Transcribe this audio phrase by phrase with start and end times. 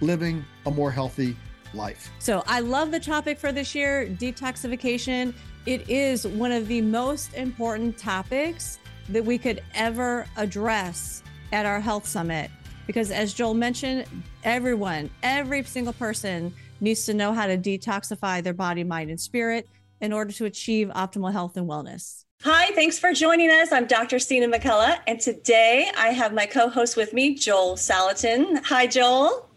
[0.00, 1.36] living a more healthy
[1.74, 2.10] life.
[2.18, 5.34] So I love the topic for this year detoxification.
[5.66, 11.80] It is one of the most important topics that we could ever address at our
[11.80, 12.50] health summit.
[12.86, 14.06] Because as Joel mentioned,
[14.42, 19.68] everyone, every single person needs to know how to detoxify their body, mind, and spirit
[20.00, 22.24] in order to achieve optimal health and wellness.
[22.42, 23.70] Hi, thanks for joining us.
[23.70, 24.18] I'm Dr.
[24.18, 28.64] Sina McCullough, and today I have my co host with me, Joel Salatin.
[28.64, 29.49] Hi, Joel.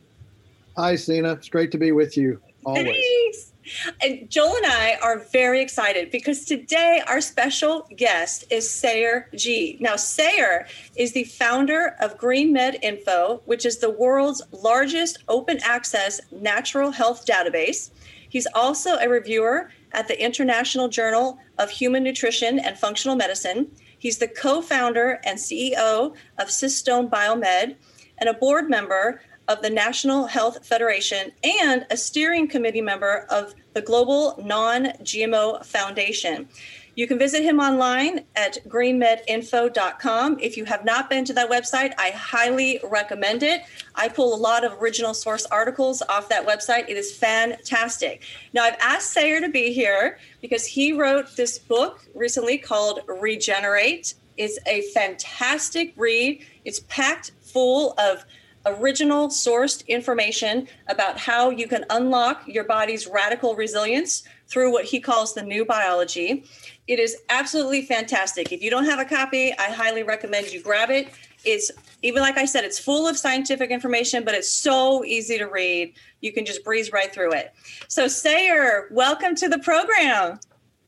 [0.76, 1.34] Hi, Sina.
[1.34, 2.86] It's great to be with you always.
[2.86, 3.54] Thanks.
[4.02, 9.78] And Joel and I are very excited because today our special guest is Sayer Ji.
[9.80, 15.60] Now, Sayer is the founder of Green Med Info, which is the world's largest open
[15.64, 17.92] access natural health database.
[18.30, 23.72] He's also a reviewer at the International Journal of Human Nutrition and Functional Medicine.
[24.00, 27.76] He's the co founder and CEO of Systome Biomed
[28.18, 33.54] and a board member of the National Health Federation and a steering committee member of
[33.74, 36.48] the Global Non GMO Foundation.
[36.96, 40.38] You can visit him online at greenmedinfo.com.
[40.40, 43.64] If you have not been to that website, I highly recommend it.
[43.96, 46.88] I pull a lot of original source articles off that website.
[46.88, 48.22] It is fantastic.
[48.54, 54.14] Now, I've asked Sayer to be here because he wrote this book recently called Regenerate.
[54.38, 58.24] It's a fantastic read, it's packed full of
[58.66, 65.00] original sourced information about how you can unlock your body's radical resilience through what he
[65.00, 66.46] calls the new biology.
[66.88, 68.52] It is absolutely fantastic.
[68.52, 71.10] If you don't have a copy, I highly recommend you grab it.
[71.46, 75.46] It's even like I said, it's full of scientific information, but it's so easy to
[75.46, 75.94] read.
[76.22, 77.54] You can just breeze right through it.
[77.88, 80.40] So, Sayer, welcome to the program.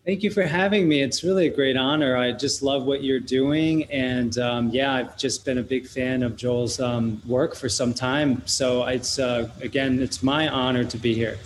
[0.05, 1.01] Thank you for having me.
[1.01, 2.15] It's really a great honor.
[2.15, 3.85] I just love what you're doing.
[3.85, 7.91] And um, yeah, I've just been a big fan of Joel's um, work for some
[7.91, 8.45] time.
[8.45, 11.39] So it's, uh, again, it's my honor to be here.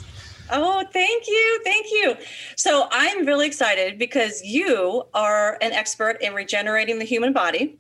[0.52, 1.62] Oh, thank you.
[1.64, 2.16] Thank you.
[2.58, 7.80] So I'm really excited because you are an expert in regenerating the human body,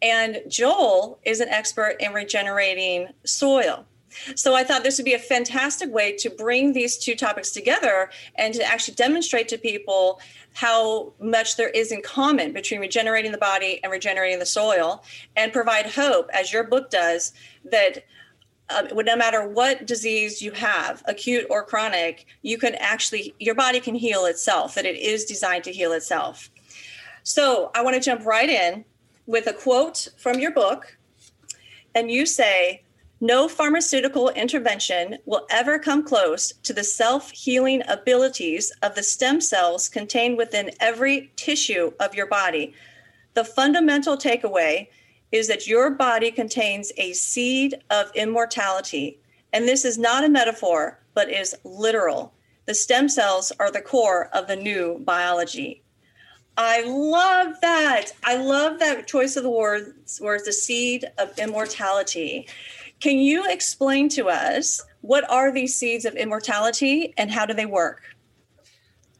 [0.00, 3.84] and Joel is an expert in regenerating soil.
[4.34, 8.10] So I thought this would be a fantastic way to bring these two topics together
[8.36, 10.20] and to actually demonstrate to people
[10.54, 15.02] how much there is in common between regenerating the body and regenerating the soil
[15.36, 17.32] and provide hope, as your book does,
[17.64, 18.04] that
[18.70, 23.80] um, no matter what disease you have, acute or chronic, you can actually, your body
[23.80, 26.50] can heal itself, that it is designed to heal itself.
[27.24, 28.84] So I want to jump right in
[29.26, 30.96] with a quote from your book.
[31.94, 32.83] And you say,
[33.24, 39.40] no pharmaceutical intervention will ever come close to the self healing abilities of the stem
[39.40, 42.74] cells contained within every tissue of your body.
[43.32, 44.88] The fundamental takeaway
[45.32, 49.18] is that your body contains a seed of immortality.
[49.54, 52.34] And this is not a metaphor, but is literal.
[52.66, 55.82] The stem cells are the core of the new biology.
[56.58, 58.12] I love that.
[58.22, 62.46] I love that choice of the words, words the seed of immortality.
[63.04, 67.66] Can you explain to us what are these seeds of immortality and how do they
[67.66, 68.00] work?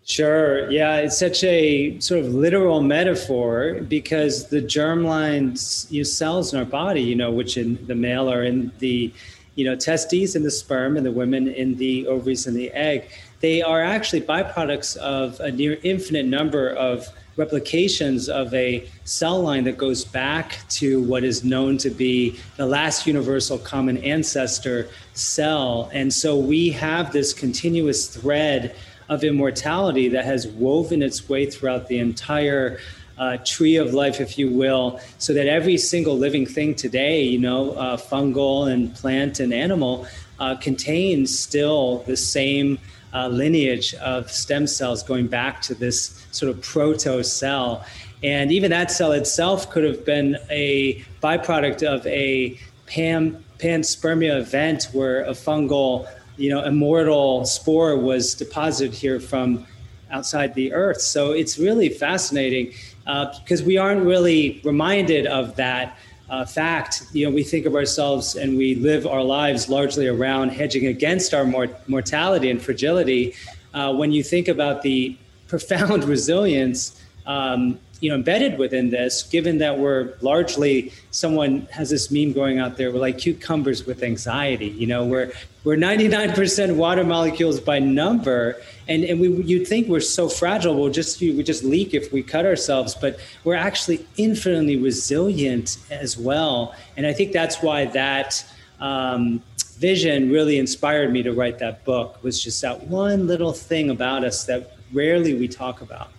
[0.07, 0.71] Sure.
[0.71, 7.03] Yeah, it's such a sort of literal metaphor because the germline cells in our body,
[7.03, 9.13] you know, which in the male are in the,
[9.55, 13.11] you know, testes and the sperm, and the women in the ovaries and the egg,
[13.41, 19.65] they are actually byproducts of a near infinite number of replications of a cell line
[19.65, 25.91] that goes back to what is known to be the last universal common ancestor cell.
[25.93, 28.77] And so we have this continuous thread
[29.09, 32.79] of immortality that has woven its way throughout the entire
[33.19, 37.39] uh, tree of life, if you will, so that every single living thing today, you
[37.39, 40.07] know, uh, fungal and plant and animal,
[40.41, 42.79] uh, contains still the same
[43.14, 47.84] uh, lineage of stem cells going back to this sort of proto cell.
[48.22, 54.88] And even that cell itself could have been a byproduct of a pan, panspermia event
[54.93, 59.66] where a fungal, you know, immortal spore was deposited here from
[60.11, 61.00] outside the earth.
[61.00, 62.72] So it's really fascinating
[63.05, 65.96] because uh, we aren't really reminded of that
[66.31, 70.50] uh, fact, you know, we think of ourselves and we live our lives largely around
[70.50, 73.35] hedging against our mor- mortality and fragility.
[73.75, 75.17] Uh, when you think about the
[75.47, 82.11] profound resilience, um, you know, embedded within this, given that we're largely someone has this
[82.11, 84.69] meme going out there, we're like cucumbers with anxiety.
[84.69, 85.33] You know, we're
[85.65, 90.93] we're 99% water molecules by number, and and we you'd think we're so fragile we'll
[90.93, 96.75] just we just leak if we cut ourselves but we're actually infinitely resilient as well
[96.97, 98.45] and i think that's why that
[98.81, 99.43] um,
[99.79, 104.25] vision really inspired me to write that book was just that one little thing about
[104.25, 106.11] us that rarely we talk about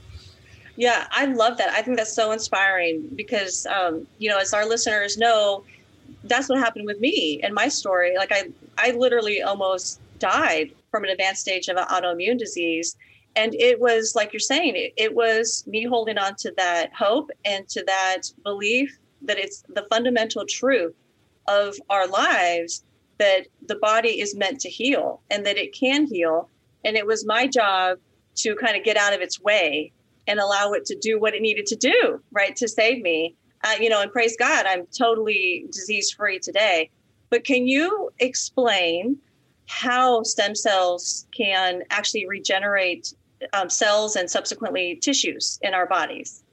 [0.75, 4.65] yeah i love that i think that's so inspiring because um, you know as our
[4.65, 5.63] listeners know
[6.25, 8.43] that's what happened with me and my story like i
[8.77, 12.95] i literally almost died from an advanced stage of an autoimmune disease.
[13.35, 17.31] And it was like you're saying, it, it was me holding on to that hope
[17.43, 20.95] and to that belief that it's the fundamental truth
[21.47, 22.83] of our lives
[23.17, 26.49] that the body is meant to heal and that it can heal.
[26.85, 27.97] And it was my job
[28.35, 29.91] to kind of get out of its way
[30.27, 33.35] and allow it to do what it needed to do, right, to save me.
[33.63, 36.89] Uh, you know, and praise God, I'm totally disease free today.
[37.29, 39.17] But can you explain
[39.67, 43.13] how stem cells can actually regenerate
[43.53, 46.43] um, cells and subsequently tissues in our bodies.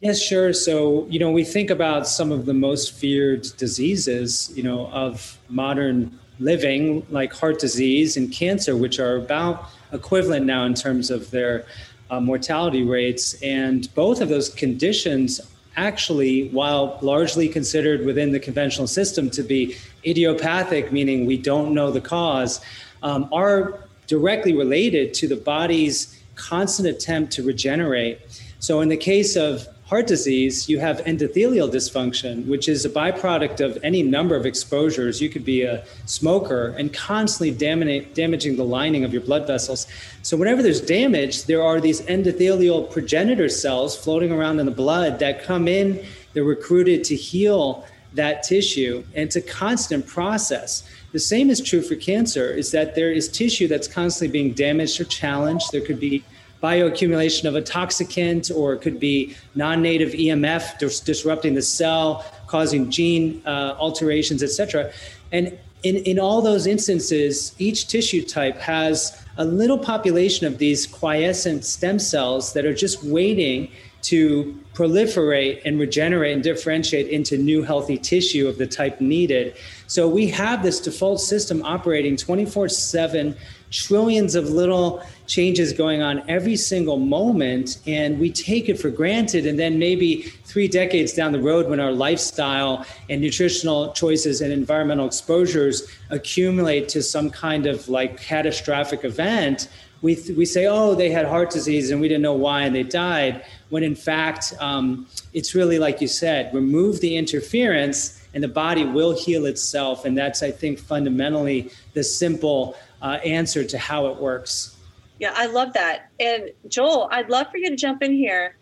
[0.00, 0.52] Yes, sure.
[0.52, 5.38] So, you know, we think about some of the most feared diseases, you know, of
[5.48, 11.30] modern living, like heart disease and cancer, which are about equivalent now in terms of
[11.30, 11.64] their
[12.10, 13.40] uh, mortality rates.
[13.42, 15.40] And both of those conditions
[15.76, 19.76] actually, while largely considered within the conventional system to be
[20.06, 22.60] idiopathic, meaning we don't know the cause,
[23.02, 28.20] um, are directly related to the body's constant attempt to regenerate.
[28.58, 33.60] So, in the case of heart disease, you have endothelial dysfunction, which is a byproduct
[33.60, 35.20] of any number of exposures.
[35.20, 39.86] You could be a smoker and constantly damaging the lining of your blood vessels.
[40.22, 45.20] So, whenever there's damage, there are these endothelial progenitor cells floating around in the blood
[45.20, 49.04] that come in, they're recruited to heal that tissue.
[49.14, 50.82] And it's a constant process.
[51.12, 55.00] The same is true for cancer, is that there is tissue that's constantly being damaged
[55.00, 55.70] or challenged.
[55.70, 56.24] There could be
[56.62, 62.24] bioaccumulation of a toxicant, or it could be non native EMF dis- disrupting the cell,
[62.46, 64.92] causing gene uh, alterations, etc.
[65.32, 70.86] And in, in all those instances, each tissue type has a little population of these
[70.86, 73.70] quiescent stem cells that are just waiting
[74.02, 79.56] to proliferate and regenerate and differentiate into new healthy tissue of the type needed.
[79.86, 83.36] So we have this default system operating 24 7
[83.70, 89.46] trillions of little changes going on every single moment and we take it for granted.
[89.46, 94.52] And then maybe three decades down the road when our lifestyle and nutritional choices and
[94.52, 99.68] environmental exposures accumulate to some kind of like catastrophic event
[100.02, 102.82] we, we say oh they had heart disease and we didn't know why and they
[102.82, 108.48] died when in fact um, it's really like you said remove the interference and the
[108.48, 110.04] body will heal itself.
[110.04, 114.76] And that's i think fundamentally the simple uh, answer to how it works.
[115.18, 116.10] Yeah, I love that.
[116.20, 118.56] And Joel, I'd love for you to jump in here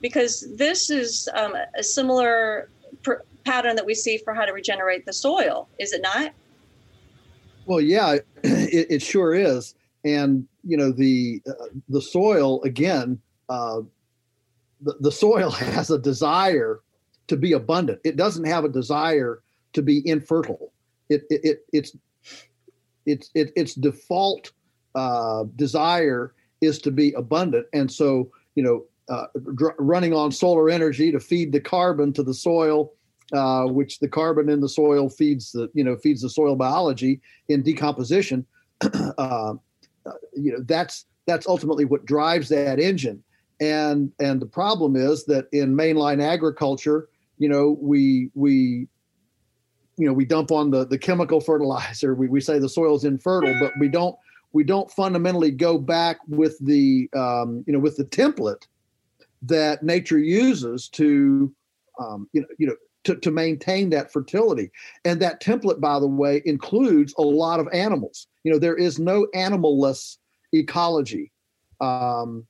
[0.00, 2.68] because this is um, a similar
[3.02, 6.32] pr- pattern that we see for how to regenerate the soil, is it not?
[7.64, 9.74] Well, yeah, it, it sure is.
[10.04, 13.20] And you know the uh, the soil again.
[13.48, 13.80] Uh,
[14.80, 16.80] the, the soil has a desire
[17.28, 18.00] to be abundant.
[18.04, 20.72] It doesn't have a desire to be infertile.
[21.08, 21.96] It, it, it it's
[23.06, 24.52] it's it, its default
[24.94, 30.68] uh, desire is to be abundant, and so you know, uh, dr- running on solar
[30.68, 32.92] energy to feed the carbon to the soil,
[33.32, 37.20] uh, which the carbon in the soil feeds the you know feeds the soil biology
[37.48, 38.44] in decomposition.
[39.18, 39.54] Uh,
[40.36, 43.22] you know, that's that's ultimately what drives that engine.
[43.60, 47.08] And and the problem is that in mainline agriculture,
[47.38, 48.88] you know, we we
[49.96, 52.14] you know we dump on the the chemical fertilizer.
[52.14, 54.16] We we say the soil's infertile, but we don't
[54.52, 58.66] we don't fundamentally go back with the um, you know with the template
[59.42, 61.52] that nature uses to
[62.00, 64.70] um, you know you know to, to maintain that fertility.
[65.04, 68.26] And that template by the way includes a lot of animals.
[68.44, 70.18] You know there is no animalless
[70.52, 71.32] ecology.
[71.80, 72.46] Um,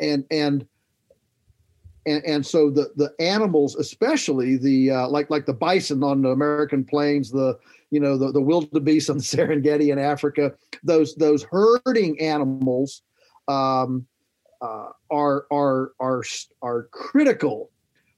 [0.00, 0.66] and and
[2.06, 6.30] and, and so the the animals, especially the uh, like like the bison on the
[6.30, 7.58] American plains, the
[7.90, 10.52] you know the the wildebeest on the Serengeti in Africa,
[10.82, 13.02] those those herding animals
[13.48, 14.06] um,
[14.62, 16.22] uh, are are are
[16.62, 17.70] are critical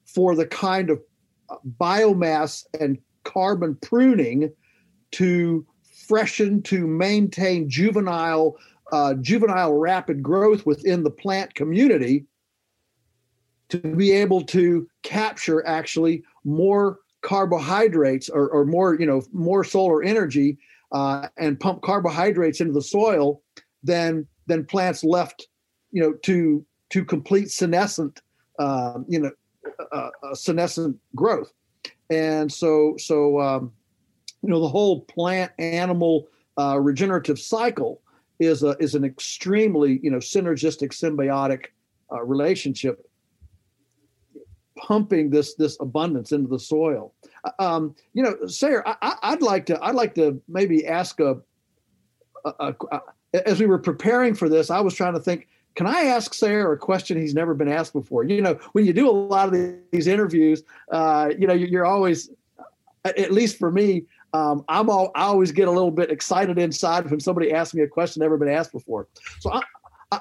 [0.05, 1.01] for the kind of
[1.51, 4.53] uh, biomass and carbon pruning
[5.12, 5.67] to
[6.07, 8.57] freshen to maintain juvenile
[8.93, 12.27] uh, juvenile rapid growth within the plant community
[13.73, 20.02] to be able to capture actually more carbohydrates or, or more you know more solar
[20.02, 20.59] energy
[20.93, 23.41] uh, and pump carbohydrates into the soil
[23.83, 25.49] than than plants left
[25.91, 28.21] you know to to complete senescent
[28.59, 29.31] uh, you know
[29.91, 31.50] uh, senescent growth.
[32.11, 33.73] And so so um,
[34.43, 38.02] you know the whole plant animal uh, regenerative cycle
[38.38, 41.67] is a is an extremely you know synergistic symbiotic
[42.12, 43.09] uh, relationship
[44.83, 47.15] pumping this this abundance into the soil.
[47.59, 51.41] Um, you know, Sayer, I, would like to I'd like to maybe ask a,
[52.45, 55.49] a, a, a, as we were preparing for this, I was trying to think.
[55.75, 58.25] Can I ask Sayer a question he's never been asked before?
[58.25, 62.29] You know, when you do a lot of these interviews, uh, you know, you're always,
[63.07, 67.11] at least for me, um, I'm all, I always get a little bit excited inside
[67.11, 69.09] when somebody asks me a question never been asked before.
[69.41, 69.62] So I,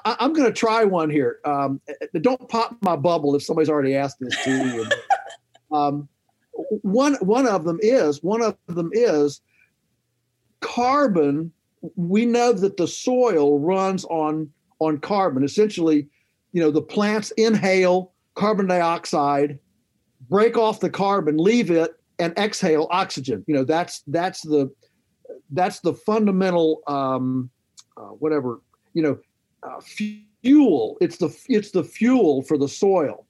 [0.04, 1.38] I, am going to try one here.
[1.44, 1.80] Um,
[2.20, 5.76] don't pop my bubble if somebody's already asked this to you.
[5.76, 6.08] um,
[6.82, 9.40] one one of them is one of them is
[10.60, 11.52] carbon.
[11.96, 15.44] We know that the soil runs on on carbon.
[15.44, 16.08] Essentially,
[16.52, 19.58] you know, the plants inhale carbon dioxide,
[20.28, 23.44] break off the carbon, leave it, and exhale oxygen.
[23.46, 24.72] You know, that's that's the
[25.50, 27.50] that's the fundamental um,
[27.96, 28.60] uh, whatever
[28.94, 29.18] you know
[29.62, 30.96] uh, fuel.
[31.00, 33.26] It's the it's the fuel for the soil.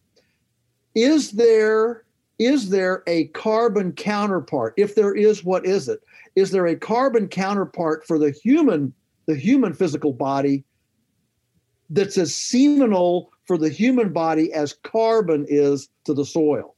[0.94, 2.04] Is there
[2.38, 4.74] is there a carbon counterpart?
[4.76, 6.00] If there is, what is it?
[6.34, 8.92] Is there a carbon counterpart for the human
[9.26, 10.64] the human physical body
[11.90, 16.74] that's as seminal for the human body as carbon is to the soil?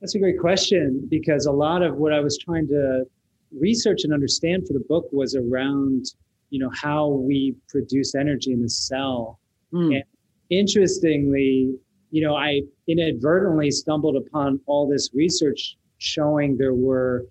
[0.00, 3.04] That's a great question because a lot of what I was trying to
[3.52, 6.06] research and understand for the book was around
[6.50, 9.38] you know how we produce energy in the cell
[9.72, 9.94] mm.
[9.94, 10.04] and
[10.50, 11.72] interestingly
[12.10, 17.24] you know i inadvertently stumbled upon all this research showing there were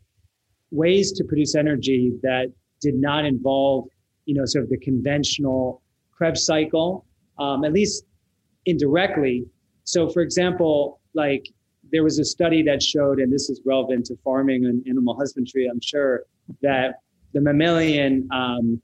[0.71, 2.47] ways to produce energy that
[2.81, 3.85] did not involve
[4.25, 7.05] you know sort of the conventional krebs cycle
[7.39, 8.05] um, at least
[8.65, 9.45] indirectly
[9.83, 11.45] so for example like
[11.91, 15.67] there was a study that showed and this is relevant to farming and animal husbandry
[15.67, 16.23] i'm sure
[16.61, 17.01] that
[17.33, 18.81] the mammalian um,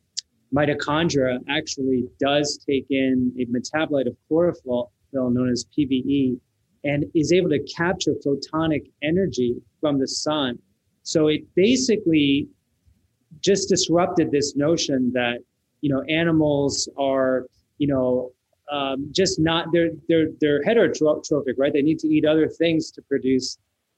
[0.54, 6.38] mitochondria actually does take in a metabolite of chlorophyll known as PVE
[6.84, 10.60] and is able to capture photonic energy from the sun.
[11.04, 12.48] So it basically
[13.42, 15.40] just disrupted this notion that
[15.82, 17.46] you know animals are
[17.78, 18.32] you know
[18.72, 21.74] um, just not they're they're they're heterotrophic, right?
[21.74, 23.58] They need to eat other things to produce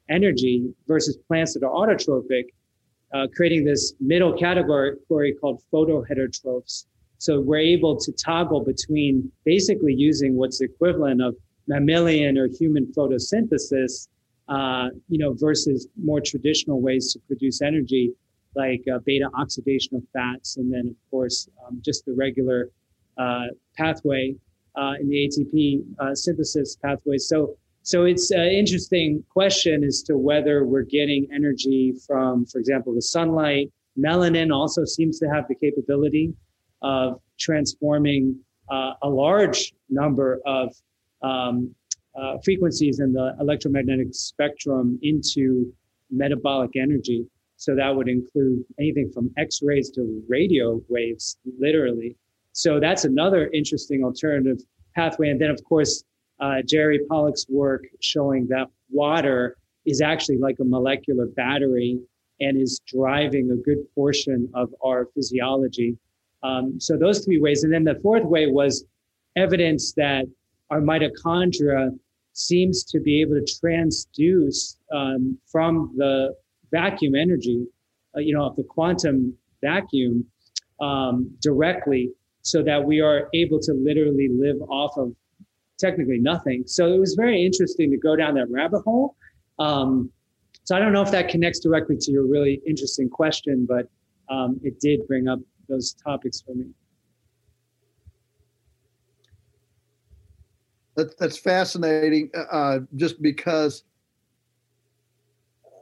[0.10, 2.46] energy versus plants that are autotrophic
[3.14, 6.86] uh, creating this middle category called photoheterotrophs.
[7.20, 11.36] So we're able to toggle between basically using what's the equivalent of
[11.68, 14.08] mammalian or human photosynthesis,
[14.50, 18.12] uh, you know, versus more traditional ways to produce energy,
[18.56, 22.70] like uh, beta oxidation of fats, and then of course um, just the regular
[23.18, 23.46] uh,
[23.76, 24.36] pathway
[24.76, 27.18] uh, in the ATP uh, synthesis pathway.
[27.18, 32.94] So so it's an interesting question as to whether we're getting energy from, for example,
[32.94, 33.72] the sunlight.
[33.98, 36.34] Melanin also seems to have the capability
[36.82, 38.38] of transforming
[38.70, 40.76] uh, a large number of
[41.22, 41.74] um,
[42.14, 45.74] uh, frequencies in the electromagnetic spectrum into
[46.12, 47.26] metabolic energy.
[47.56, 52.18] So that would include anything from X rays to radio waves, literally.
[52.52, 54.58] So that's another interesting alternative
[54.94, 55.30] pathway.
[55.30, 56.04] And then, of course,
[56.40, 62.00] uh, Jerry Pollack's work showing that water is actually like a molecular battery
[62.40, 65.98] and is driving a good portion of our physiology.
[66.44, 67.64] Um, so those three ways.
[67.64, 68.86] And then the fourth way was
[69.36, 70.26] evidence that
[70.70, 71.98] our mitochondria
[72.34, 76.36] seems to be able to transduce um, from the
[76.72, 77.66] vacuum energy,
[78.16, 80.24] uh, you know, of the quantum vacuum
[80.80, 85.14] um, directly so that we are able to literally live off of
[85.78, 86.64] technically nothing.
[86.66, 89.16] So it was very interesting to go down that rabbit hole.
[89.60, 90.12] Um,
[90.64, 93.88] so I don't know if that connects directly to your really interesting question, but
[94.30, 96.66] um, it did bring up those topics for me.
[100.96, 103.84] That, that's fascinating, uh, uh just because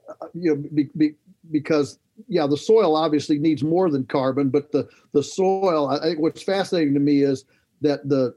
[0.09, 1.15] uh, you know be, be,
[1.51, 5.87] because yeah, the soil obviously needs more than carbon, but the the soil.
[5.87, 7.45] I think what's fascinating to me is
[7.81, 8.35] that the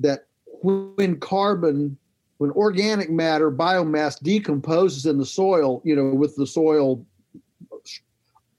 [0.00, 0.25] that
[0.62, 1.96] when carbon
[2.38, 7.04] when organic matter biomass decomposes in the soil you know with the soil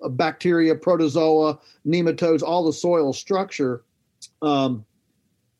[0.03, 3.83] uh, bacteria protozoa nematodes all the soil structure
[4.41, 4.85] um,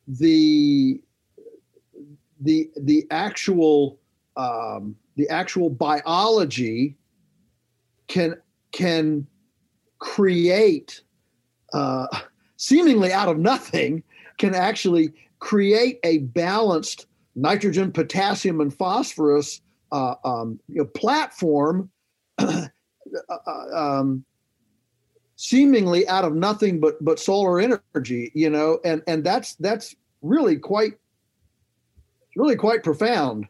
[0.06, 1.00] the
[2.40, 3.98] the the actual
[4.36, 6.96] um, the actual biology
[8.06, 8.36] can
[8.72, 9.26] can
[9.98, 11.02] create
[11.72, 12.06] uh,
[12.56, 14.02] seemingly out of nothing
[14.38, 19.60] can actually create a balanced nitrogen, potassium, and phosphorus
[19.92, 21.90] uh, um, you know, platform,
[22.38, 22.68] uh,
[23.74, 24.24] um,
[25.36, 28.30] seemingly out of nothing but but solar energy.
[28.34, 30.94] You know, and and that's that's really quite
[32.36, 33.46] really quite profound.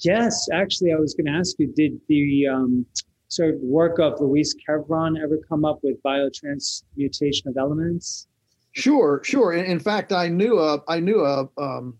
[0.00, 2.86] Yes, actually, I was going to ask you: Did the um,
[3.28, 8.28] sort of work of Louis Kervran ever come up with biotransmutation of elements?
[8.76, 9.54] Sure, sure.
[9.54, 11.96] In, in fact, I knew a I knew a um,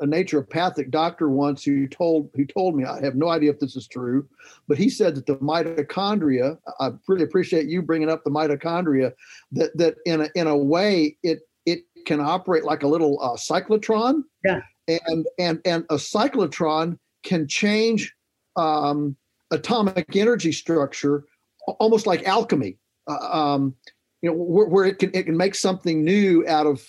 [0.00, 3.74] a naturopathic doctor once who told who told me I have no idea if this
[3.74, 4.28] is true,
[4.68, 6.56] but he said that the mitochondria.
[6.78, 9.12] I really appreciate you bringing up the mitochondria.
[9.50, 13.36] That that in a in a way it it can operate like a little uh,
[13.36, 14.22] cyclotron.
[14.44, 14.60] Yeah.
[14.86, 18.14] And and and a cyclotron can change
[18.54, 19.16] um,
[19.50, 21.24] atomic energy structure
[21.66, 22.76] almost like alchemy.
[23.08, 23.74] Uh, um,
[24.22, 26.86] you know where, where, it can it can make something new out of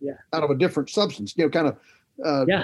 [0.00, 0.12] yeah.
[0.32, 1.76] out of a different substance you know kind of
[2.24, 2.62] uh, yeah.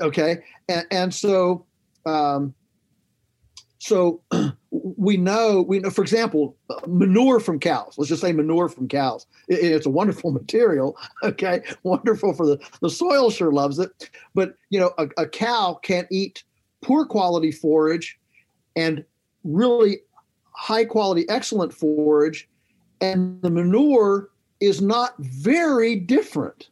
[0.00, 0.38] okay?
[0.68, 1.66] And, and so
[2.06, 2.54] um,
[3.78, 4.22] so
[4.70, 6.56] we know we know for example
[6.86, 7.94] manure from cows.
[7.96, 9.26] Let's just say manure from cows.
[9.48, 11.62] It, it's a wonderful material okay?
[11.82, 14.10] Wonderful for the the soil sure loves it.
[14.34, 16.44] But you know a, a cow can't eat
[16.82, 18.18] poor quality forage
[18.74, 19.04] and
[19.44, 20.00] really
[20.52, 22.48] high quality excellent forage
[23.02, 26.68] and the manure is not very different.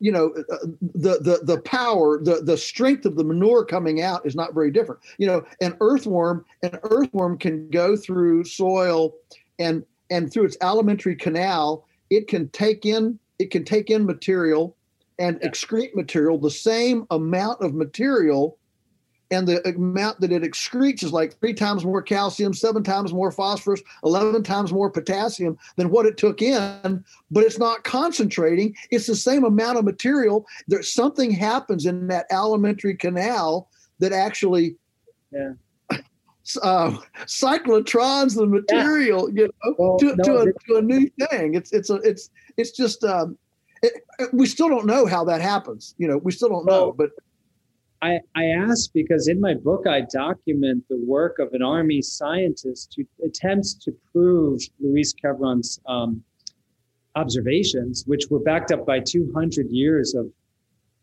[0.00, 4.24] You know uh, the the the power the the strength of the manure coming out
[4.26, 5.00] is not very different.
[5.18, 9.14] You know an earthworm an earthworm can go through soil
[9.58, 14.74] and and through its alimentary canal it can take in it can take in material
[15.18, 18.56] and excrete material the same amount of material
[19.30, 23.30] and the amount that it excretes is like three times more calcium, seven times more
[23.30, 28.74] phosphorus, 11 times more potassium than what it took in, but it's not concentrating.
[28.90, 30.46] It's the same amount of material.
[30.66, 33.68] There's something happens in that alimentary canal
[34.00, 34.76] that actually
[35.30, 35.52] yeah.
[36.62, 39.42] uh, cyclotrons the material, yeah.
[39.42, 41.54] you know, well, to, no, to, a, to, a, new thing.
[41.54, 43.38] It's it's a it's it's just um,
[43.82, 45.94] it, we still don't know how that happens.
[45.98, 47.10] You know, we still don't well, know, but
[48.02, 52.94] I, I ask because in my book, I document the work of an Army scientist
[52.96, 56.22] who attempts to prove Louis Kervran's um,
[57.14, 60.30] observations, which were backed up by 200 years of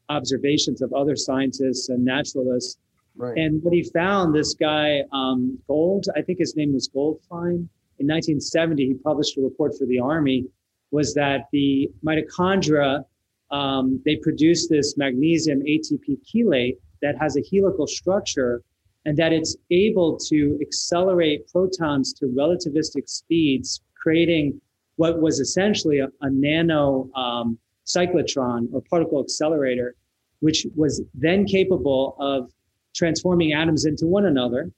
[0.10, 2.78] observations of other scientists and naturalists.
[3.16, 3.38] Right.
[3.38, 7.68] And what he found, this guy, um, Gold, I think his name was Goldfein,
[8.00, 10.46] in 1970, he published a report for the Army,
[10.92, 13.04] was that the mitochondria,
[13.50, 18.62] um, they produce this magnesium ATP chelate that has a helical structure
[19.06, 24.60] and that it's able to accelerate protons to relativistic speeds, creating
[24.98, 29.96] what was essentially a, a nano um, cyclotron or particle accelerator,
[30.42, 32.52] which was then capable of
[32.94, 34.72] transforming atoms into one another,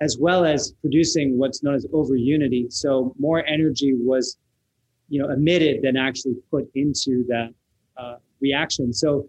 [0.00, 2.72] as well as producing what's known as overunity.
[2.72, 4.38] So more energy was,
[5.08, 7.52] you know, emitted than actually put into that
[7.98, 8.92] uh, reaction.
[8.92, 9.28] So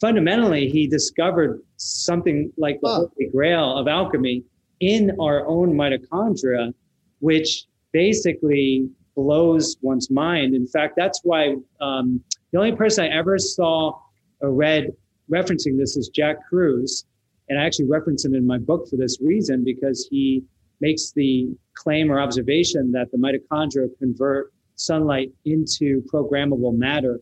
[0.00, 4.44] fundamentally, he discovered something like the holy grail of alchemy
[4.80, 6.72] in our own mitochondria,
[7.20, 10.54] which basically blows one's mind.
[10.54, 13.98] In fact, that's why um, the only person I ever saw
[14.40, 14.92] or read
[15.30, 17.04] referencing this is Jack Kruse.
[17.48, 20.44] And I actually reference him in my book for this reason because he
[20.80, 27.20] makes the claim or observation that the mitochondria convert sunlight into programmable matter.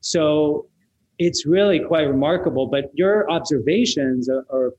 [0.00, 0.66] So
[1.18, 2.66] it's really quite remarkable.
[2.66, 4.74] But your observations or,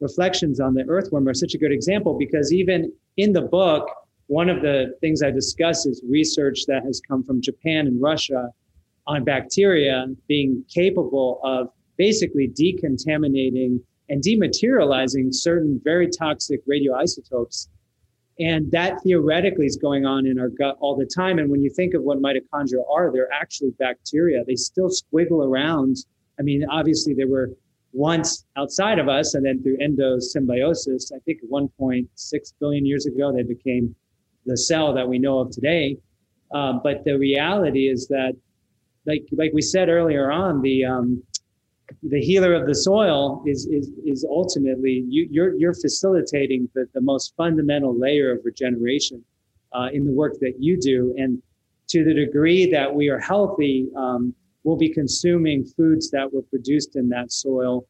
[0.00, 3.88] reflections on the earthworm are such a good example because even in the book,
[4.26, 8.50] one of the things I discuss is research that has come from Japan and Russia
[9.06, 17.68] on bacteria being capable of basically decontaminating and dematerializing certain very toxic radioisotopes.
[18.40, 21.38] And that theoretically is going on in our gut all the time.
[21.38, 24.44] And when you think of what mitochondria are, they're actually bacteria.
[24.44, 25.98] They still squiggle around.
[26.38, 27.50] I mean, obviously, they were
[27.92, 32.08] once outside of us, and then through endosymbiosis, I think 1.6
[32.58, 33.94] billion years ago, they became
[34.46, 35.96] the cell that we know of today.
[36.52, 38.34] Um, but the reality is that,
[39.06, 41.22] like like we said earlier on, the um,
[42.02, 47.00] the healer of the soil is is is ultimately you, you're you're facilitating the, the
[47.00, 49.22] most fundamental layer of regeneration
[49.72, 51.42] uh, in the work that you do, and
[51.88, 56.96] to the degree that we are healthy, um, we'll be consuming foods that were produced
[56.96, 57.86] in that soil,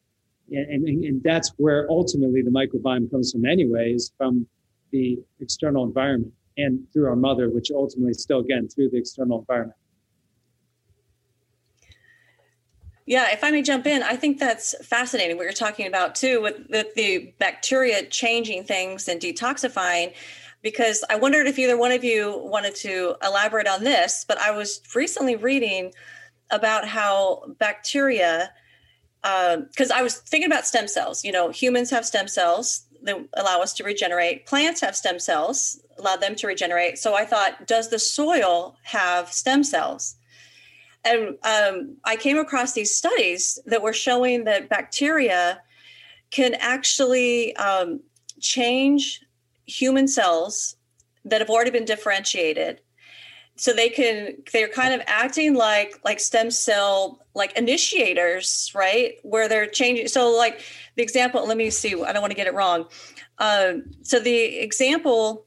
[0.51, 4.45] and, and, and that's where ultimately the microbiome comes from, anyways, from
[4.91, 9.77] the external environment and through our mother, which ultimately still again through the external environment.
[13.07, 16.41] Yeah, if I may jump in, I think that's fascinating what you're talking about too,
[16.41, 20.13] with, the bacteria changing things and detoxifying.
[20.63, 24.49] Because I wondered if either one of you wanted to elaborate on this, but I
[24.49, 25.93] was recently reading
[26.49, 28.51] about how bacteria,
[29.21, 31.23] because um, I was thinking about stem cells.
[31.23, 35.79] You know, humans have stem cells that allow us to regenerate, plants have stem cells,
[35.99, 36.97] allow them to regenerate.
[36.97, 40.15] So I thought, does the soil have stem cells?
[41.05, 45.61] And um, I came across these studies that were showing that bacteria
[46.31, 48.01] can actually um,
[48.39, 49.21] change
[49.67, 50.75] human cells
[51.23, 52.81] that have already been differentiated.
[53.57, 59.13] So they can they're kind of acting like like stem cell like initiators right?
[59.23, 60.61] Where they're changing so like
[60.95, 62.87] the example let me see i don't want to get it wrong.
[63.37, 65.45] Um, so the example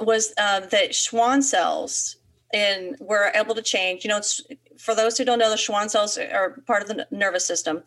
[0.00, 2.16] was uh, that schwann cells
[2.52, 4.04] and we're able to change.
[4.04, 4.42] You know, it's
[4.78, 7.82] for those who don't know, the Schwann cells are part of the nervous system,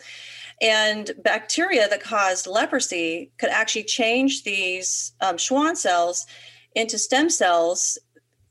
[0.62, 6.26] and bacteria that caused leprosy could actually change these um, Schwann cells
[6.76, 7.98] into stem cells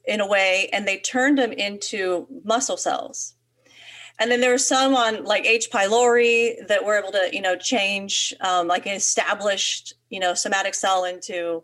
[0.05, 3.35] in a way, and they turned them into muscle cells.
[4.19, 5.71] And then there were some on like H.
[5.71, 10.75] pylori that were able to, you know, change um, like an established, you know, somatic
[10.75, 11.63] cell into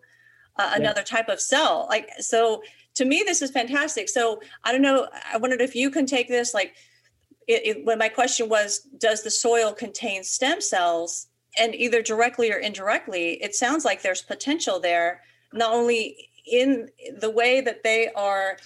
[0.56, 1.16] uh, another yeah.
[1.16, 1.86] type of cell.
[1.88, 2.62] Like so,
[2.98, 4.08] to me this is fantastic.
[4.08, 6.74] So i don't know i wondered if you can take this like
[7.46, 11.28] it, it, when my question was does the soil contain stem cells?
[11.58, 17.30] And either directly or indirectly it sounds like there's potential there not only in the
[17.30, 18.58] way that they are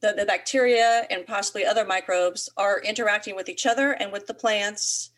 [0.00, 4.34] the, the bacteria and possibly other microbes are interacting with each other and with the
[4.34, 5.10] plants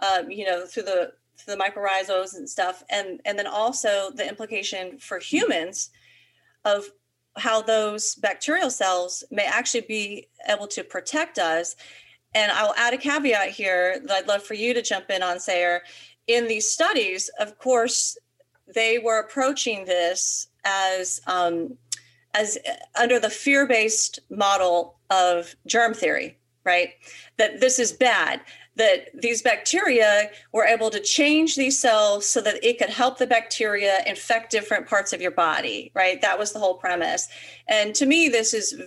[0.00, 2.82] um, you know through the through the and stuff.
[2.90, 5.90] And and then also the implication for humans
[6.64, 6.84] of
[7.36, 11.76] how those bacterial cells may actually be able to protect us.
[12.34, 15.38] And I'll add a caveat here that I'd love for you to jump in on,
[15.38, 15.82] Sayer.
[16.26, 18.16] In these studies, of course,
[18.72, 21.76] they were approaching this as um,
[22.34, 26.90] as uh, under the fear-based model of germ theory, right?
[27.36, 28.40] That this is bad
[28.76, 33.26] that these bacteria were able to change these cells so that it could help the
[33.26, 36.20] bacteria infect different parts of your body, right?
[36.22, 37.28] That was the whole premise.
[37.68, 38.80] And to me, this is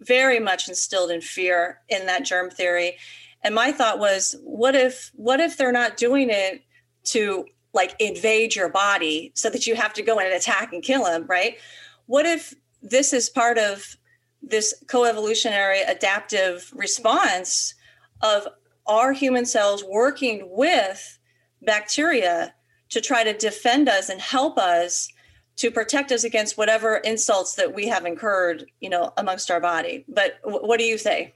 [0.00, 2.96] very much instilled in fear in that germ theory.
[3.42, 6.62] And my thought was, what if what if they're not doing it
[7.04, 10.82] to like invade your body so that you have to go in and attack and
[10.82, 11.58] kill them, right?
[12.06, 13.96] What if this is part of
[14.42, 17.74] this coevolutionary adaptive response
[18.22, 18.48] of
[18.88, 21.18] are human cells working with
[21.62, 22.54] bacteria
[22.90, 25.08] to try to defend us and help us
[25.56, 30.04] to protect us against whatever insults that we have incurred, you know, amongst our body.
[30.08, 31.34] But w- what do you say?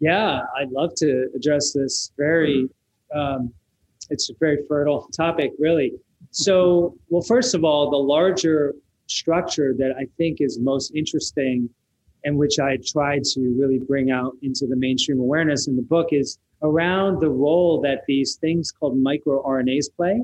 [0.00, 2.68] yeah, I'd love to address this very.
[3.14, 3.52] Um,
[4.10, 5.92] it's a very fertile topic, really.
[6.30, 8.74] So, well, first of all, the larger
[9.06, 11.70] structure that I think is most interesting
[12.24, 16.08] and which I tried to really bring out into the mainstream awareness in the book
[16.10, 20.22] is around the role that these things called microRNAs play.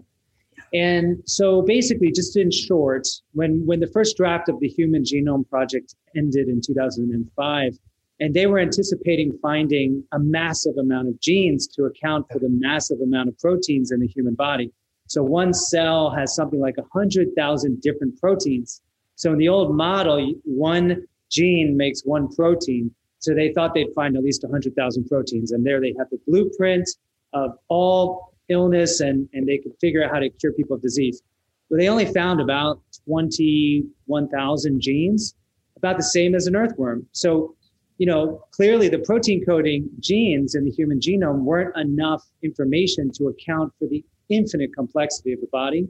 [0.75, 5.49] And so basically, just in short, when, when the first draft of the Human Genome
[5.49, 7.79] Project ended in 2005,
[8.21, 13.01] and they were anticipating finding a massive amount of genes to account for the massive
[13.01, 14.71] amount of proteins in the human body.
[15.09, 18.81] So one cell has something like 100,000 different proteins.
[19.17, 22.95] So in the old model, one gene makes one protein.
[23.23, 25.53] So they thought they'd find at least 100,000 proteins.
[25.53, 26.89] And there they have the blueprint
[27.33, 31.23] of all illness and, and they could figure out how to cure people of disease.
[31.71, 35.35] But they only found about 21,000 genes,
[35.77, 37.07] about the same as an earthworm.
[37.13, 37.55] So,
[37.99, 43.29] you know, clearly the protein coding genes in the human genome weren't enough information to
[43.29, 45.89] account for the infinite complexity of the body.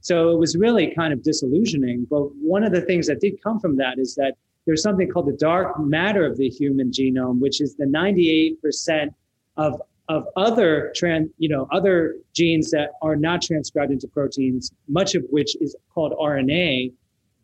[0.00, 2.06] So it was really kind of disillusioning.
[2.10, 4.34] But one of the things that did come from that is that
[4.66, 9.08] there's something called the dark matter of the human genome, which is the 98%
[9.56, 15.14] of of other trans, you know, other genes that are not transcribed into proteins, much
[15.14, 16.92] of which is called RNA.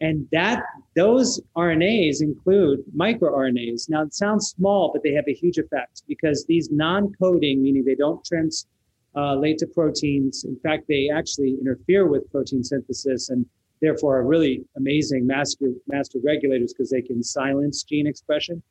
[0.02, 0.62] And that
[0.94, 3.88] those RNAs include microRNAs.
[3.88, 7.94] Now it sounds small, but they have a huge effect because these non-coding, meaning they
[7.94, 8.66] don't translate
[9.14, 10.44] uh, to proteins.
[10.44, 13.46] In fact, they actually interfere with protein synthesis and
[13.80, 18.62] therefore are really amazing master master regulators because they can silence gene expression.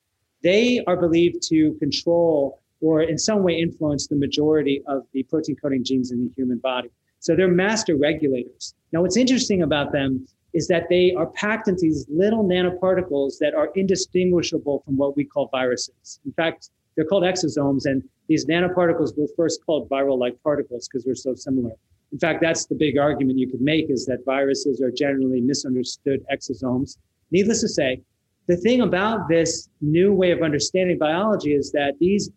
[0.43, 5.55] They are believed to control or in some way influence the majority of the protein
[5.55, 6.89] coding genes in the human body.
[7.19, 8.73] So they're master regulators.
[8.93, 13.53] Now, what's interesting about them is that they are packed into these little nanoparticles that
[13.53, 16.19] are indistinguishable from what we call viruses.
[16.25, 21.03] In fact, they're called exosomes, and these nanoparticles were first called viral like particles because
[21.03, 21.71] they're so similar.
[22.11, 26.25] In fact, that's the big argument you could make is that viruses are generally misunderstood
[26.31, 26.97] exosomes.
[27.31, 28.01] Needless to say,
[28.47, 32.31] the thing about this new way of understanding biology is that these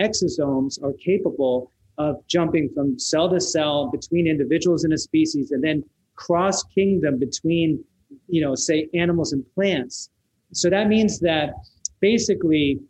[0.00, 5.62] exosomes are capable of jumping from cell to cell between individuals in a species and
[5.62, 5.84] then
[6.16, 7.82] cross kingdom between,
[8.28, 10.10] you know, say animals and plants.
[10.52, 11.54] So that means that
[12.00, 12.80] basically,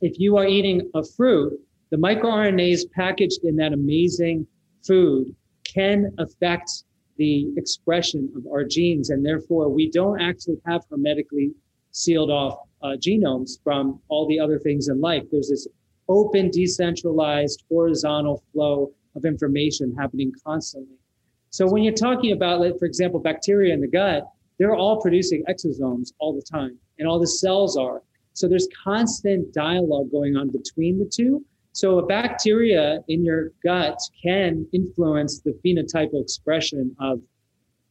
[0.00, 1.58] if you are eating a fruit,
[1.90, 4.46] the microRNAs packaged in that amazing
[4.86, 5.34] food
[5.72, 6.84] can affect
[7.16, 9.10] the expression of our genes.
[9.10, 11.52] And therefore, we don't actually have hermetically
[11.90, 15.24] sealed off uh, genomes from all the other things in life.
[15.30, 15.66] There's this
[16.08, 20.96] open, decentralized, horizontal flow of information happening constantly.
[21.50, 24.24] So when you're talking about, like, for example, bacteria in the gut,
[24.58, 28.02] they're all producing exosomes all the time, and all the cells are.
[28.32, 31.44] So there's constant dialogue going on between the two.
[31.78, 37.22] So a bacteria in your gut can influence the phenotypal expression of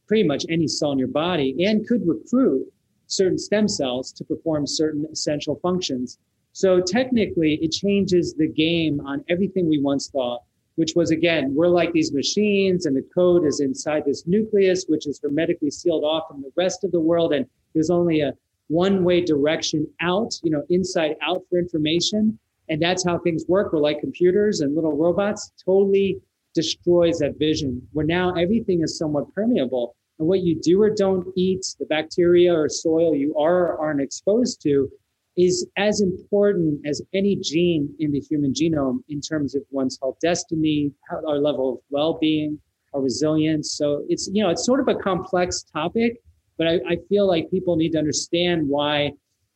[0.06, 2.70] pretty much any cell in your body and could recruit
[3.06, 6.18] certain stem cells to perform certain essential functions.
[6.52, 10.42] So technically, it changes the game on everything we once thought,
[10.74, 15.06] which was again, we're like these machines and the code is inside this nucleus, which
[15.06, 17.32] is hermetically sealed off from the rest of the world.
[17.32, 18.34] And there's only a
[18.66, 22.38] one way direction out, you know, inside out for information.
[22.68, 23.72] And that's how things work.
[23.72, 26.20] We're like computers and little robots, totally
[26.54, 29.94] destroys that vision where now everything is somewhat permeable.
[30.18, 34.00] And what you do or don't eat, the bacteria or soil you are or aren't
[34.00, 34.90] exposed to,
[35.36, 40.16] is as important as any gene in the human genome in terms of one's health
[40.20, 42.58] destiny, our level of well-being,
[42.92, 43.72] our resilience.
[43.76, 46.20] So it's you know it's sort of a complex topic,
[46.56, 49.12] but I, I feel like people need to understand why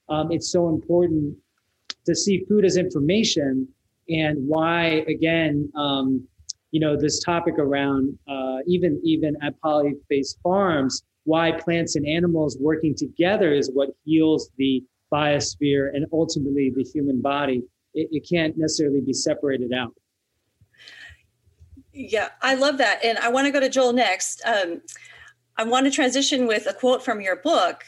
[0.09, 1.37] um, it's so important
[2.07, 3.69] to see food as information
[4.09, 6.27] and why again um,
[6.71, 12.57] you know this topic around uh, even even at polyface farms why plants and animals
[12.61, 17.63] working together is what heals the biosphere and ultimately the human body.
[17.95, 19.95] It, it can't necessarily be separated out.
[21.93, 23.05] Yeah, I love that.
[23.05, 24.41] And I want to go to Joel next.
[24.47, 24.81] Um,
[25.59, 27.85] I want to transition with a quote from your book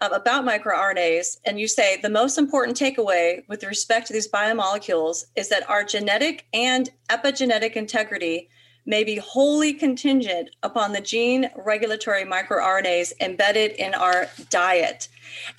[0.00, 1.38] um, about microRNAs.
[1.44, 5.84] And you say the most important takeaway with respect to these biomolecules is that our
[5.84, 8.48] genetic and epigenetic integrity
[8.86, 15.08] may be wholly contingent upon the gene regulatory microRNAs embedded in our diet.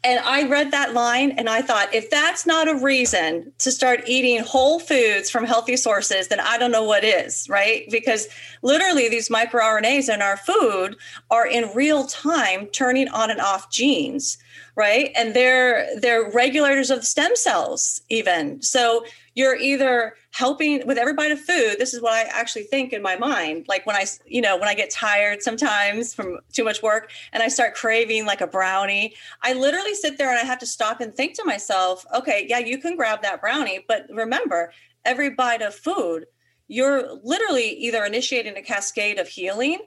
[0.03, 4.03] And I read that line and I thought, if that's not a reason to start
[4.07, 7.85] eating whole foods from healthy sources, then I don't know what is, right?
[7.89, 8.27] Because
[8.61, 10.95] literally these microRNAs in our food
[11.31, 14.37] are in real time turning on and off genes,
[14.75, 15.11] right?
[15.15, 18.61] And they're they're regulators of stem cells even.
[18.61, 22.91] So you're either helping with every bite of food this is what i actually think
[22.91, 26.63] in my mind like when i you know when i get tired sometimes from too
[26.63, 30.43] much work and i start craving like a brownie i literally sit there and i
[30.43, 34.05] have to stop and think to myself okay yeah you can grab that brownie but
[34.09, 34.71] remember
[35.05, 36.25] every bite of food,
[36.67, 39.79] you're literally either initiating a cascade of healing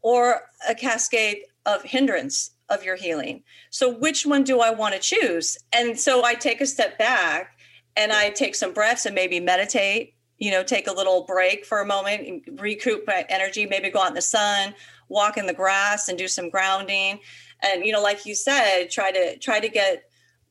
[0.00, 3.42] or a cascade of hindrance of your healing.
[3.70, 5.58] So, which one do I want to choose?
[5.72, 7.58] And so I take a step back
[7.96, 11.80] and I take some breaths and maybe meditate, you know, take a little break for
[11.80, 14.74] a moment, recoup my energy, maybe go out in the sun,
[15.08, 17.20] walk in the grass and do some grounding.
[17.62, 20.04] And, you know, like you said, try to try to get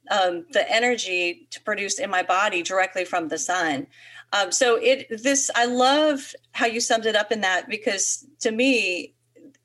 [0.10, 3.88] um, the energy to produce in my body directly from the sun.
[4.34, 8.51] Um, so it this I love how you summed it up in that because to
[8.51, 9.13] me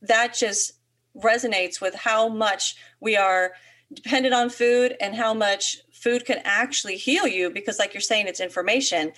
[0.03, 0.73] that just
[1.17, 3.53] resonates with how much we are
[3.93, 8.27] dependent on food and how much food can actually heal you because like you're saying
[8.27, 9.13] it's information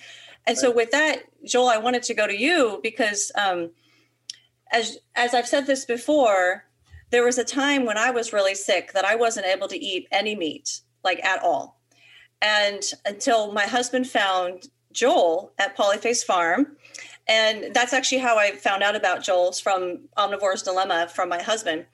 [0.47, 0.57] and right.
[0.57, 3.71] so with that joel i wanted to go to you because um,
[4.71, 6.65] as as i've said this before
[7.11, 10.07] there was a time when i was really sick that i wasn't able to eat
[10.11, 11.79] any meat like at all
[12.41, 16.77] and until my husband found joel at polyface farm
[17.29, 21.85] and that's actually how I found out about Joel's from Omnivore's Dilemma from my husband.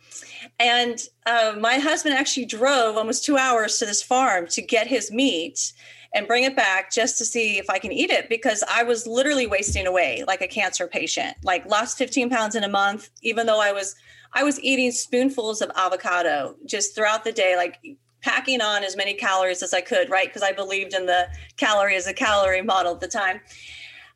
[0.59, 5.11] And uh, my husband actually drove almost two hours to this farm to get his
[5.11, 5.73] meat
[6.13, 9.05] and bring it back just to see if I can eat it because I was
[9.05, 13.45] literally wasting away like a cancer patient, like lost 15 pounds in a month, even
[13.45, 13.93] though I was
[14.31, 17.79] I was eating spoonfuls of avocado just throughout the day, like
[18.21, 20.27] packing on as many calories as I could, right?
[20.27, 23.41] Because I believed in the calorie as a calorie model at the time.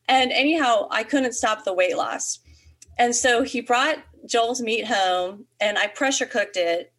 [0.09, 2.39] And anyhow, I couldn't stop the weight loss.
[2.97, 6.91] And so he brought Joel's meat home and I pressure cooked it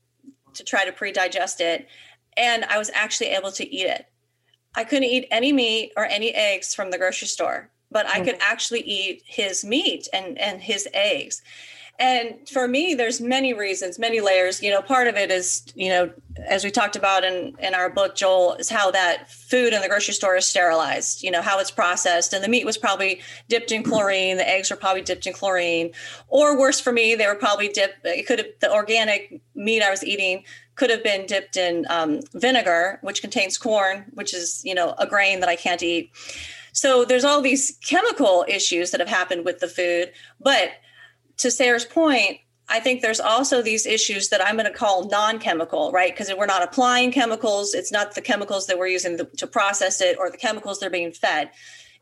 [0.54, 1.88] to try to pre digest it.
[2.36, 4.06] And I was actually able to eat it.
[4.76, 8.24] I couldn't eat any meat or any eggs from the grocery store, but I mm.
[8.24, 11.42] could actually eat his meat and, and his eggs
[12.00, 14.62] and for me there's many reasons many layers.
[14.62, 16.10] You know part of it is you know
[16.48, 19.88] as we talked about in in our book joel is how that food in the
[19.88, 22.32] grocery store is sterilized you know how it's processed.
[22.32, 25.92] And the meat was probably dipped in chlorine the eggs were probably dipped in chlorine.
[26.28, 29.90] Or worse for me they were probably dipped it could have the organic meat i
[29.90, 30.42] was eating
[30.74, 35.06] could have been dipped in um, vinegar which contains corn which is you know a
[35.06, 36.10] grain that i can't eat.
[36.72, 40.70] So there's all these chemical issues that have happened with the food but
[41.40, 45.90] to Sayer's point, I think there's also these issues that I'm going to call non-chemical,
[45.90, 46.12] right?
[46.12, 47.74] Because we're not applying chemicals.
[47.74, 51.12] It's not the chemicals that we're using to process it or the chemicals they're being
[51.12, 51.50] fed.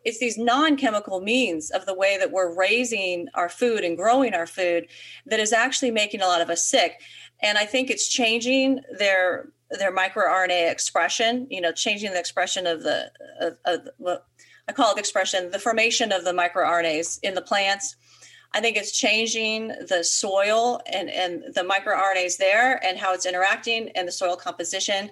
[0.05, 4.47] It's these non-chemical means of the way that we're raising our food and growing our
[4.47, 4.89] food
[5.27, 7.01] that is actually making a lot of us sick.
[7.41, 11.47] And I think it's changing their their microRNA expression.
[11.51, 14.27] You know, changing the expression of the of, of what
[14.69, 17.97] I call it the expression, the formation of the microRNAs in the plants
[18.55, 23.91] I think it's changing the soil and, and the microRNAs there and how it's interacting
[23.91, 25.11] and the soil composition.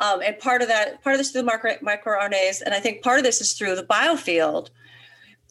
[0.00, 3.02] Um, and part of that, part of this through the micro, microRNAs, and I think
[3.02, 4.70] part of this is through the biofield.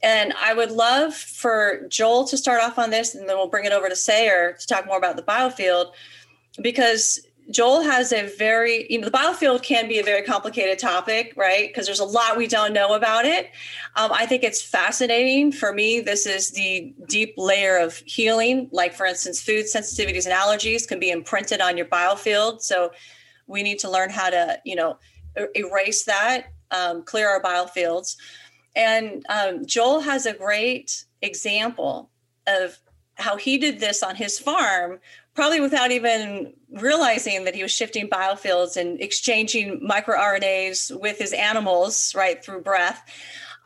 [0.03, 3.65] And I would love for Joel to start off on this, and then we'll bring
[3.65, 5.91] it over to Sayer to talk more about the biofield,
[6.61, 11.33] because Joel has a very, you know, the biofield can be a very complicated topic,
[11.35, 11.67] right?
[11.67, 13.47] Because there's a lot we don't know about it.
[13.95, 15.51] Um, I think it's fascinating.
[15.51, 18.69] For me, this is the deep layer of healing.
[18.71, 22.61] Like, for instance, food sensitivities and allergies can be imprinted on your biofield.
[22.61, 22.91] So
[23.47, 24.97] we need to learn how to, you know,
[25.55, 28.15] erase that, um, clear our biofields.
[28.75, 32.09] And um, Joel has a great example
[32.47, 32.79] of
[33.15, 34.99] how he did this on his farm
[35.33, 42.13] probably without even realizing that he was shifting biofields and exchanging microRNAs with his animals
[42.15, 43.03] right through breath.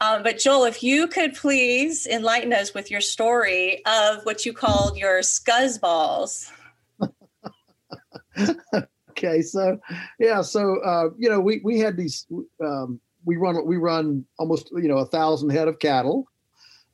[0.02, 4.54] Um, but Joel, if you could please enlighten us with your story of what you
[4.54, 6.52] called your scuzz balls.
[9.12, 9.80] okay, so
[10.20, 12.28] yeah, so uh, you know we we had these
[12.62, 16.28] um, we run we run almost you know a thousand head of cattle.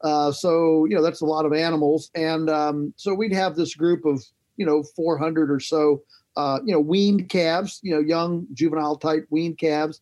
[0.03, 3.73] Uh, so you know that's a lot of animals, and um, so we'd have this
[3.73, 4.23] group of
[4.57, 6.01] you know 400 or so
[6.37, 10.01] uh, you know weaned calves, you know young juvenile type weaned calves,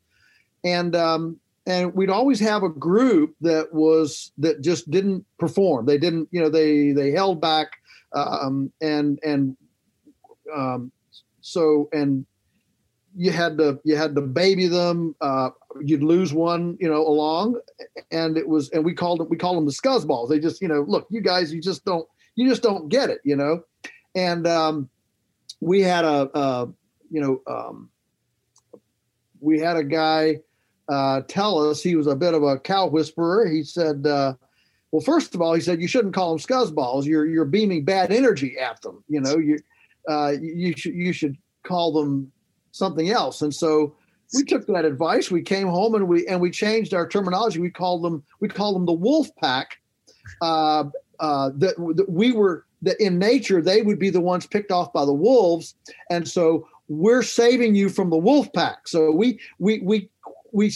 [0.64, 5.86] and um, and we'd always have a group that was that just didn't perform.
[5.86, 7.72] They didn't you know they they held back
[8.14, 9.58] um, and and
[10.56, 10.92] um,
[11.42, 12.26] so and
[13.16, 15.16] you had to you had to baby them.
[15.22, 15.50] Uh,
[15.82, 17.60] you'd lose one, you know, along,
[18.12, 20.30] and it was and we called them we call them the scuzz balls.
[20.30, 23.20] They just you know look, you guys, you just don't you just don't get it,
[23.24, 23.64] you know
[24.16, 24.90] and um,
[25.60, 26.70] we had a, a
[27.10, 27.90] you know um,
[29.40, 30.40] we had a guy
[30.88, 33.48] uh, tell us he was a bit of a cow whisperer.
[33.48, 34.34] He said, uh,
[34.92, 37.06] "Well, first of all, he said you shouldn't call them scuzzballs.
[37.06, 39.04] You're you're beaming bad energy at them.
[39.08, 39.60] You know, you
[40.08, 42.32] uh, you should you should call them
[42.72, 43.96] something else." And so
[44.34, 45.32] we took that advice.
[45.32, 47.60] We came home and we and we changed our terminology.
[47.60, 49.78] We called them we called them the wolf pack.
[50.42, 50.86] Uh,
[51.20, 54.94] uh, that, that we were that in nature they would be the ones picked off
[54.94, 55.76] by the wolves,
[56.10, 58.88] and so we're saving you from the wolf pack.
[58.88, 60.10] So we we we
[60.52, 60.72] we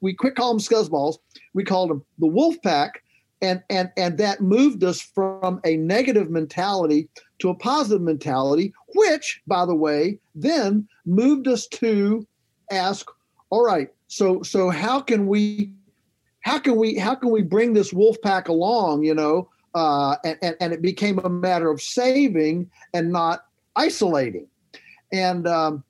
[0.00, 1.18] we quit calling them scuzzballs.
[1.54, 3.02] We called them the wolf pack,
[3.42, 7.08] and and and that moved us from a negative mentality
[7.40, 12.26] to a positive mentality, which, by the way, then moved us to
[12.70, 13.06] ask,
[13.50, 15.72] all right, so so how can we
[16.40, 19.48] how can we how can we bring this wolf pack along, you know?
[19.74, 23.46] Uh, and, and, and it became a matter of saving and not
[23.76, 24.46] isolating.
[25.12, 25.84] And um,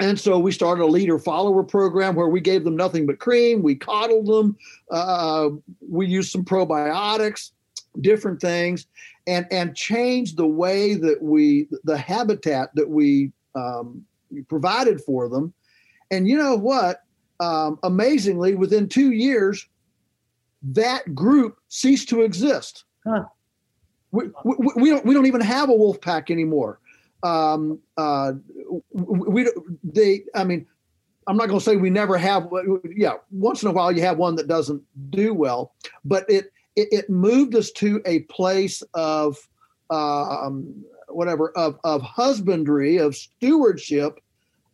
[0.00, 3.62] and so we started a leader follower program where we gave them nothing but cream.
[3.62, 4.56] We coddled them.
[4.90, 5.50] Uh,
[5.80, 7.52] we used some probiotics,
[8.00, 8.86] different things,
[9.26, 14.04] and and changed the way that we the habitat that we um,
[14.48, 15.54] provided for them.
[16.10, 17.02] And you know what?
[17.40, 19.66] Um, amazingly, within two years,
[20.62, 22.84] that group ceased to exist.
[24.12, 26.80] We, we, we, don't we don't even have a wolf pack anymore.
[27.22, 28.32] Um, uh,
[28.92, 29.50] we
[29.82, 30.66] they I mean
[31.26, 32.48] I'm not going to say we never have.
[32.94, 36.88] Yeah, once in a while you have one that doesn't do well, but it it,
[36.92, 39.36] it moved us to a place of
[39.90, 44.20] um, whatever of of husbandry of stewardship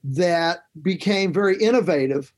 [0.04, 2.32] that became very innovative.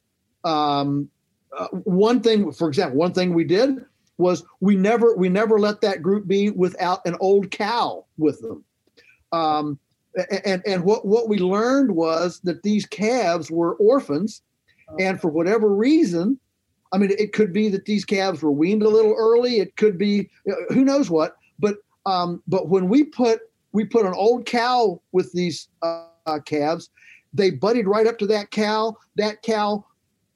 [0.45, 1.09] Um,
[1.57, 3.85] uh, one thing, for example, one thing we did
[4.19, 8.65] was we never we never let that group be without an old cow with them.
[9.33, 9.79] Um,
[10.45, 14.43] and and what what we learned was that these calves were orphans,
[14.99, 16.39] and for whatever reason,
[16.93, 19.59] I mean, it could be that these calves were weaned a little early.
[19.59, 20.31] It could be
[20.69, 21.37] who knows what.
[21.59, 23.41] But um, but when we put
[23.73, 26.91] we put an old cow with these uh, calves,
[27.33, 28.97] they buddied right up to that cow.
[29.17, 29.85] That cow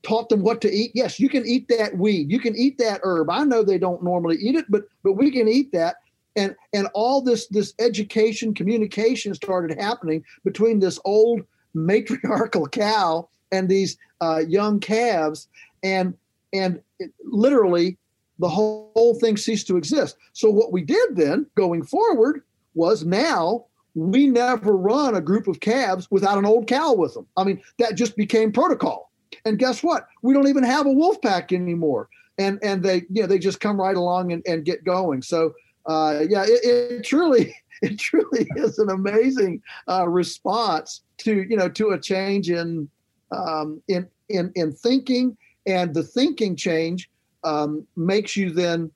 [0.09, 0.93] taught them what to eat.
[0.95, 2.31] Yes, you can eat that weed.
[2.31, 3.31] You can eat that herb.
[3.31, 5.97] I know they don't normally eat it, but but we can eat that.
[6.35, 11.43] And and all this this education communication started happening between this old
[11.75, 15.49] matriarchal cow and these uh, young calves,
[15.83, 16.15] and
[16.53, 17.99] and it, literally
[18.39, 20.17] the whole, whole thing ceased to exist.
[20.33, 22.43] So what we did then, going forward,
[22.75, 27.27] was now we never run a group of calves without an old cow with them.
[27.37, 29.08] I mean, that just became protocol.
[29.45, 30.09] And guess what?
[30.23, 32.09] We don't even have a wolf pack anymore.
[32.39, 35.23] And and they you know they just come right along and, and get going.
[35.23, 35.55] So
[35.87, 41.69] uh, yeah, it, it truly it truly is an amazing uh, response to you know
[41.69, 42.89] to a change in
[43.33, 47.11] um, in in in thinking, and the thinking change
[47.45, 48.91] um, makes you then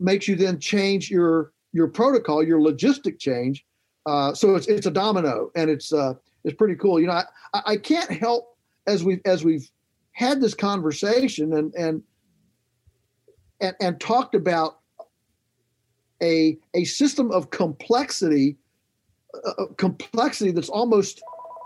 [0.00, 3.64] makes you then change your your protocol, your logistic change.
[4.06, 6.14] Uh, so it's it's a domino, and it's uh,
[6.44, 7.00] it's pretty cool.
[7.00, 8.56] You know, I, I can't help
[8.88, 9.70] as we've as we've
[10.12, 12.02] had this conversation and and
[13.60, 14.80] and, and talked about
[16.22, 18.56] a a system of complexity
[19.46, 21.20] uh, uh complexity that's almost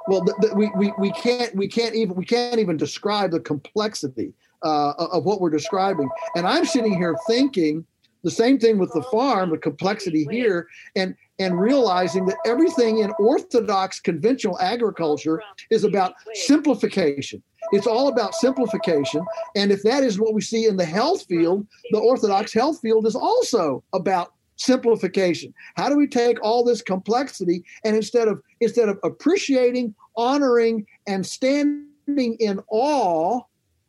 [0.09, 3.41] well th- th- we, we we can't we can't even we can't even describe the
[3.41, 6.09] complexity uh, of what we're describing.
[6.37, 7.87] And i'm sitting here thinking
[8.23, 13.13] the same thing with the farm the complexity here and and realizing that everything in
[13.19, 17.43] orthodox conventional agriculture is about simplification.
[17.73, 19.25] It's all about simplification.
[19.57, 23.07] And if that is what we see in the health field, the orthodox health field
[23.07, 25.53] is also about simplification.
[25.75, 31.27] How do we take all this complexity and instead of instead of appreciating, honoring and
[31.27, 33.41] standing in awe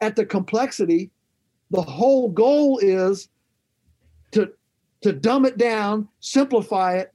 [0.01, 1.11] at the complexity,
[1.71, 3.29] the whole goal is
[5.03, 7.13] to dumb it down, simplify it,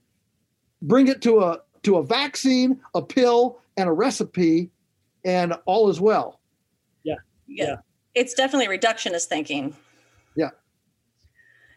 [0.81, 4.69] bring it to a to a vaccine, a pill, and a recipe,
[5.23, 6.39] and all is well.
[7.03, 7.15] Yeah.
[7.47, 7.75] Yeah.
[8.15, 9.75] It's definitely reductionist thinking.
[10.35, 10.49] Yeah.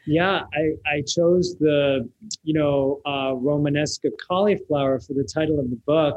[0.06, 2.08] Yeah, I, I chose the,
[2.42, 6.16] you know, uh, Romanesque cauliflower for the title of the book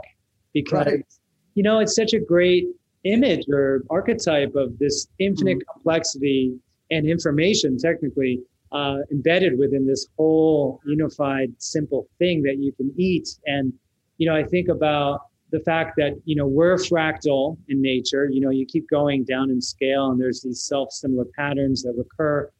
[0.53, 1.05] because, right.
[1.53, 2.65] you know, it's such a great
[3.03, 5.71] image or archetype of this infinite mm-hmm.
[5.71, 6.57] complexity
[6.89, 8.41] and information, technically,
[8.75, 13.29] uh, embedded within this whole unified, simple thing that you can eat.
[13.45, 13.71] And,
[14.17, 15.21] you know, I think about
[15.51, 18.29] the fact that, you know, we're fractal in nature.
[18.29, 21.93] You know, you keep going down in scale and there's these self similar patterns that
[21.97, 22.51] recur.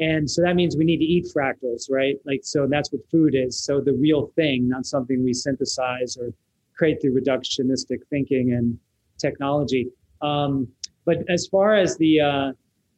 [0.00, 2.16] And so that means we need to eat fractals, right?
[2.26, 3.64] Like, so that's what food is.
[3.64, 6.34] So the real thing, not something we synthesize or
[6.76, 8.78] create through reductionistic thinking and
[9.18, 9.88] technology.
[10.20, 10.68] Um,
[11.06, 12.52] but as far as the, uh,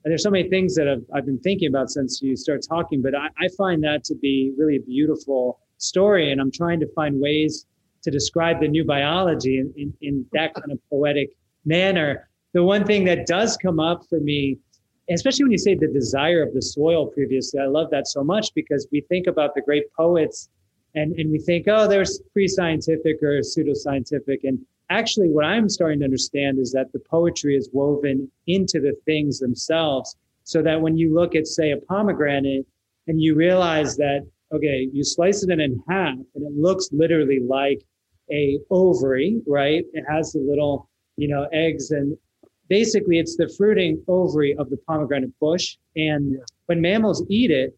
[0.07, 3.03] and there's so many things that I've, I've been thinking about since you start talking,
[3.03, 6.31] but I, I find that to be really a beautiful story.
[6.31, 7.67] And I'm trying to find ways
[8.05, 11.31] to describe the new biology in, in, in that kind of poetic
[11.65, 12.29] manner.
[12.53, 14.59] the one thing that does come up for me,
[15.11, 18.55] especially when you say the desire of the soil previously, I love that so much
[18.55, 20.51] because we think about the great poets
[20.95, 24.39] and, and we think, oh, there's pre-scientific or pseudoscientific.
[24.45, 24.61] And
[24.91, 29.39] actually what I'm starting to understand is that the poetry is woven into the things
[29.39, 30.17] themselves.
[30.45, 32.67] So that when you look at, say, a pomegranate
[33.09, 37.83] and you realize that, okay, you slice it in half and it looks literally like
[38.31, 39.85] a ovary, right?
[39.93, 42.17] It has the little, you know, eggs and
[42.69, 45.77] basically it's the fruiting ovary of the pomegranate bush.
[45.97, 47.77] And when mammals eat it,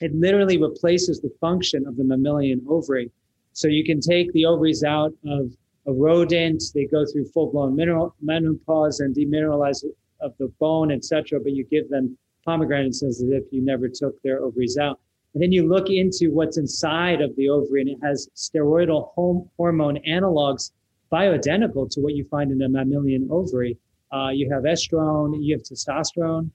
[0.00, 3.10] it literally replaces the function of the mammalian ovary.
[3.52, 5.50] So you can take the ovaries out of
[5.86, 9.84] a rodent, they go through full-blown mineral menopause and demineralize
[10.20, 11.40] of the bone, etc.
[11.40, 15.00] But you give them pomegranates as if you never took their ovaries out.
[15.34, 19.10] And then you look into what's inside of the ovary, and it has steroidal
[19.56, 20.72] hormone analogs
[21.12, 23.76] bioidentical to what you find in a mammalian ovary.
[24.12, 26.50] Uh, you have estrone, you have testosterone.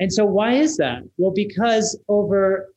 [0.00, 1.02] And so, why is that?
[1.18, 2.72] Well, because over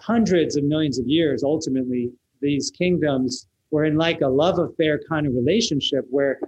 [0.00, 5.26] hundreds of millions of years, ultimately, these kingdoms were in like a love affair kind
[5.26, 6.38] of relationship where,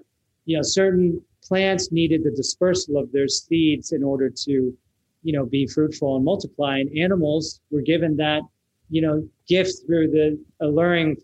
[0.47, 4.77] you know, certain plants needed the dispersal of their seeds in order to,
[5.23, 6.79] you know, be fruitful and multiply.
[6.79, 8.43] And animals were given that,
[8.89, 11.16] you know, gift through the alluring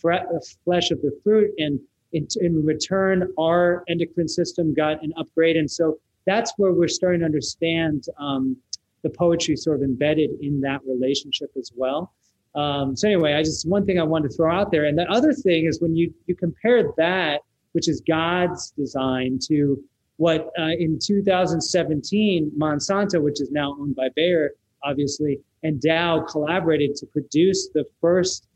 [0.00, 1.80] flesh of the fruit and
[2.14, 5.56] in, in return, our endocrine system got an upgrade.
[5.56, 8.56] And so that's where we're starting to understand um,
[9.02, 12.12] the poetry sort of embedded in that relationship as well.
[12.54, 15.10] Um, so anyway, I just one thing I wanted to throw out there, and the
[15.10, 17.40] other thing is when you you compare that,
[17.72, 19.82] which is God's design, to
[20.16, 24.52] what uh, in 2017 Monsanto, which is now owned by Bayer,
[24.84, 28.46] obviously, and Dow collaborated to produce the first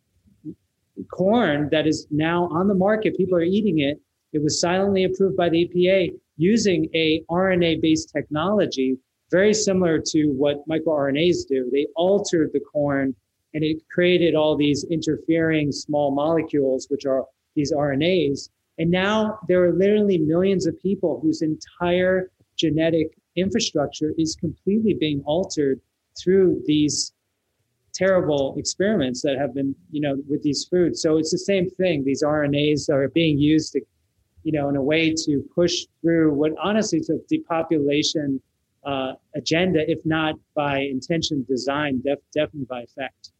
[1.12, 3.16] corn that is now on the market.
[3.16, 4.00] People are eating it.
[4.32, 8.96] It was silently approved by the EPA using a RNA-based technology,
[9.30, 11.68] very similar to what microRNAs do.
[11.72, 13.14] They altered the corn
[13.54, 17.24] and it created all these interfering small molecules, which are
[17.54, 18.50] these RNAs.
[18.78, 25.22] And now there are literally millions of people whose entire genetic infrastructure is completely being
[25.24, 25.80] altered
[26.20, 27.12] through these
[27.94, 31.02] terrible experiments that have been, you know, with these foods.
[31.02, 32.04] So it's the same thing.
[32.04, 33.80] These RNAs are being used to,
[34.44, 38.40] you know, in a way to push through what honestly is a depopulation
[38.84, 43.32] uh, agenda, if not by intention, design, def- definitely by effect.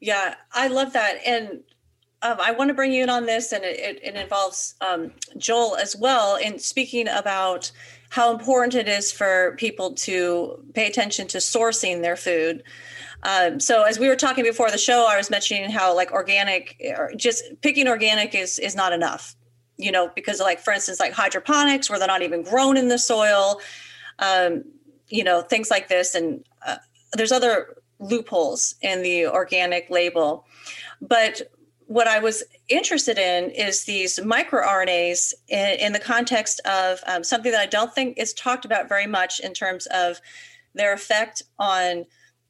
[0.00, 1.16] Yeah, I love that.
[1.26, 1.60] And
[2.22, 5.12] um, I want to bring you in on this, and it, it, it involves um,
[5.36, 6.36] Joel as well.
[6.36, 7.70] In speaking about
[8.10, 12.62] how important it is for people to pay attention to sourcing their food.
[13.22, 16.80] Um, so as we were talking before the show, I was mentioning how like organic,
[16.96, 19.34] or just picking organic is is not enough.
[19.76, 22.98] You know, because like for instance, like hydroponics, where they're not even grown in the
[22.98, 23.60] soil.
[24.18, 24.64] Um,
[25.08, 26.76] you know, things like this, and uh,
[27.12, 30.46] there's other loopholes in the organic label.
[31.00, 31.42] But
[31.86, 37.50] what I was interested in is these microRNAs in, in the context of um, something
[37.50, 40.20] that I don't think is talked about very much in terms of
[40.74, 42.04] their effect on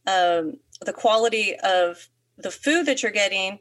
[0.07, 3.59] um, the quality of the food that you're getting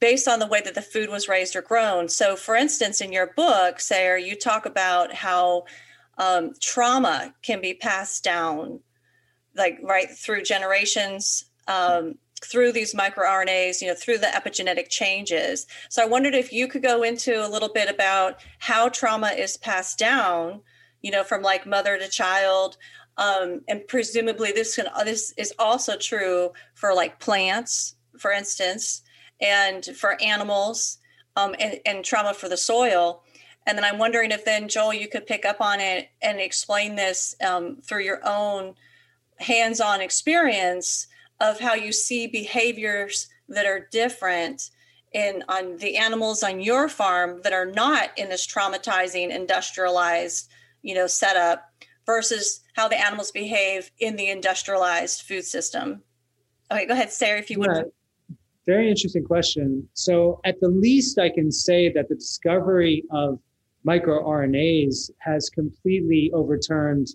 [0.00, 2.08] based on the way that the food was raised or grown.
[2.08, 5.64] So, for instance, in your book, Sayer, you talk about how
[6.18, 8.80] um, trauma can be passed down,
[9.56, 15.66] like right through generations, um, through these microRNAs, you know, through the epigenetic changes.
[15.88, 19.56] So, I wondered if you could go into a little bit about how trauma is
[19.56, 20.60] passed down,
[21.02, 22.76] you know, from like mother to child,
[23.18, 29.02] um, and presumably this can this is also true for like plants for instance
[29.40, 30.98] and for animals
[31.36, 33.22] um, and, and trauma for the soil
[33.66, 36.94] and then i'm wondering if then joel you could pick up on it and explain
[36.94, 38.74] this um, through your own
[39.42, 41.06] hands-on experience
[41.40, 44.70] of how you see behaviors that are different
[45.12, 50.48] in on the animals on your farm that are not in this traumatizing industrialized
[50.80, 51.70] you know setup
[52.06, 56.02] versus how the animals behave in the industrialized food system?
[56.70, 57.82] Okay, go ahead, Sayer, if you yeah.
[57.82, 57.92] would.
[58.66, 59.88] Very interesting question.
[59.94, 63.40] So, at the least, I can say that the discovery of
[63.86, 67.08] microRNAs has completely overturned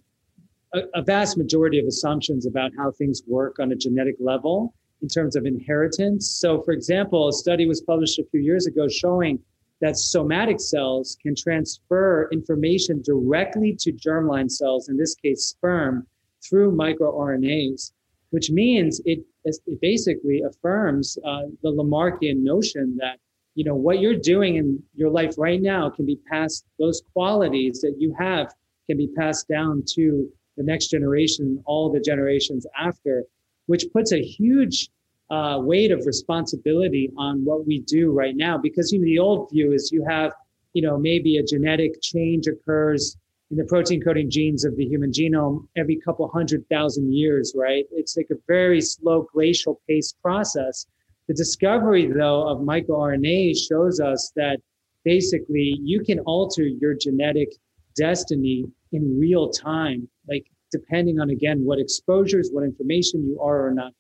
[0.74, 5.08] a, a, vast majority of assumptions about how things work on a genetic level in
[5.08, 6.30] terms of inheritance.
[6.30, 9.40] So, for example, a study was published a few years ago showing
[9.80, 16.08] that somatic cells can transfer information directly to germline cells, in this case, sperm,
[16.48, 17.92] through microRNAs,
[18.32, 23.20] which means it, it basically affirms uh, the Lamarckian notion that
[23.56, 27.82] you know what you're doing in your life right now can be passed those qualities
[27.82, 28.54] that you have
[28.88, 33.24] can be passed down to the next generation all the generations after
[33.68, 34.90] which puts a huge
[35.30, 38.58] uh, weight of responsibility on what we do right now.
[38.58, 40.34] Because you know the old view is you have
[40.74, 43.18] you know maybe a genetic change occurs
[43.52, 47.86] in the protein coding genes of the human genome every couple hundred thousand years right?
[47.92, 50.86] It's like a very slow glacial pace process.
[51.28, 54.60] The discovery though of microRNA shows us that
[55.04, 57.50] basically you can alter your genetic
[57.96, 63.72] destiny in real time like depending on again what exposures what information you are or
[63.72, 63.94] not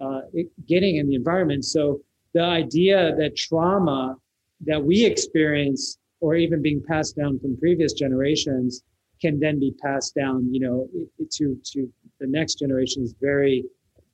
[0.00, 0.20] uh,
[0.66, 1.64] getting in the environment.
[1.64, 2.00] So
[2.34, 4.16] the idea that trauma
[4.66, 8.82] that we experience or even being passed down from previous generations
[9.20, 10.88] can then be passed down, you know,
[11.30, 13.64] to to the next generation is very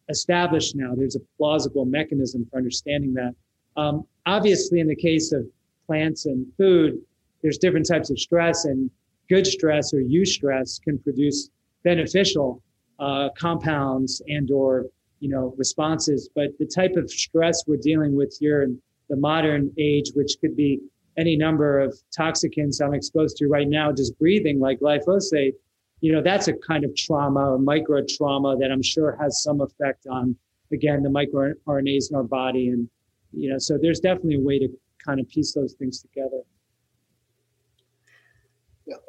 [0.08, 0.94] established now.
[0.94, 3.34] There's a plausible mechanism for understanding that.
[3.76, 5.46] Um, obviously, in the case of
[5.86, 7.00] plants and food,
[7.42, 8.90] there's different types of stress, and
[9.32, 11.48] good stress or eustress can produce
[11.84, 12.62] beneficial
[12.98, 14.86] uh, compounds and or
[15.20, 16.28] you know responses.
[16.34, 20.54] But the type of stress we're dealing with here in the modern age which could
[20.56, 20.80] be
[21.18, 25.52] any number of toxicants i'm exposed to right now just breathing like glyphosate
[26.00, 29.60] you know that's a kind of trauma or micro trauma that i'm sure has some
[29.60, 30.34] effect on
[30.72, 32.68] again the microRNAs in our body.
[32.68, 32.88] And
[33.32, 34.68] you know so there's definitely a way to
[35.04, 36.40] kind of piece those things together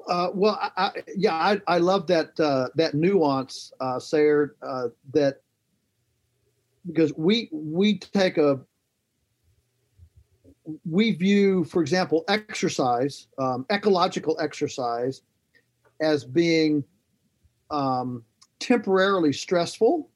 [0.07, 4.89] uh, well, I, I, yeah, I, I love that uh, that nuance, uh, Sayer, uh,
[5.13, 5.41] that
[6.85, 8.59] because we we take a
[10.89, 15.21] we view, for example, exercise, um, ecological exercise,
[16.01, 16.83] as being
[17.69, 18.23] um,
[18.59, 20.09] temporarily stressful,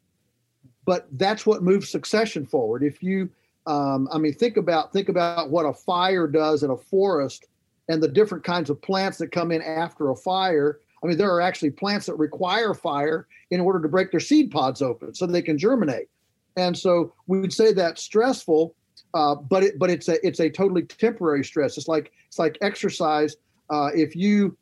[0.86, 2.84] but that's what moves succession forward.
[2.84, 3.30] If you,
[3.66, 7.48] um, I mean, think about think about what a fire does in a forest,
[7.90, 10.80] and the different kinds of plants that come in after a fire.
[11.04, 14.52] I mean, there are actually plants that require fire in order to break their seed
[14.52, 16.10] pods open so they can germinate
[16.58, 18.76] and so we would say that's stressful,
[19.14, 21.78] uh, but it, but it's a it's a totally temporary stress.
[21.78, 23.38] It's like it's like exercise.
[23.70, 24.58] Uh, if you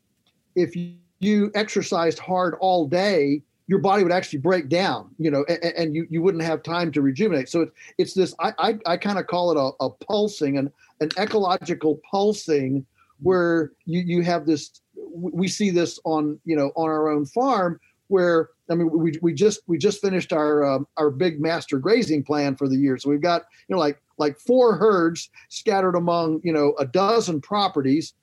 [0.55, 0.75] if
[1.19, 5.95] you exercised hard all day, your body would actually break down, you know, and, and
[5.95, 7.49] you, you wouldn't have time to rejuvenate.
[7.49, 10.69] So it's it's this I I, I kind of call it a, a pulsing and
[10.99, 12.85] an ecological pulsing
[13.21, 17.79] where you you have this we see this on you know on our own farm
[18.07, 22.23] where I mean, we, we just we just finished our um, our big master grazing
[22.23, 22.97] plan for the year.
[22.97, 27.41] So we've got you know like like four herds scattered among you know a dozen
[27.41, 28.13] properties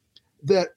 [0.42, 0.68] that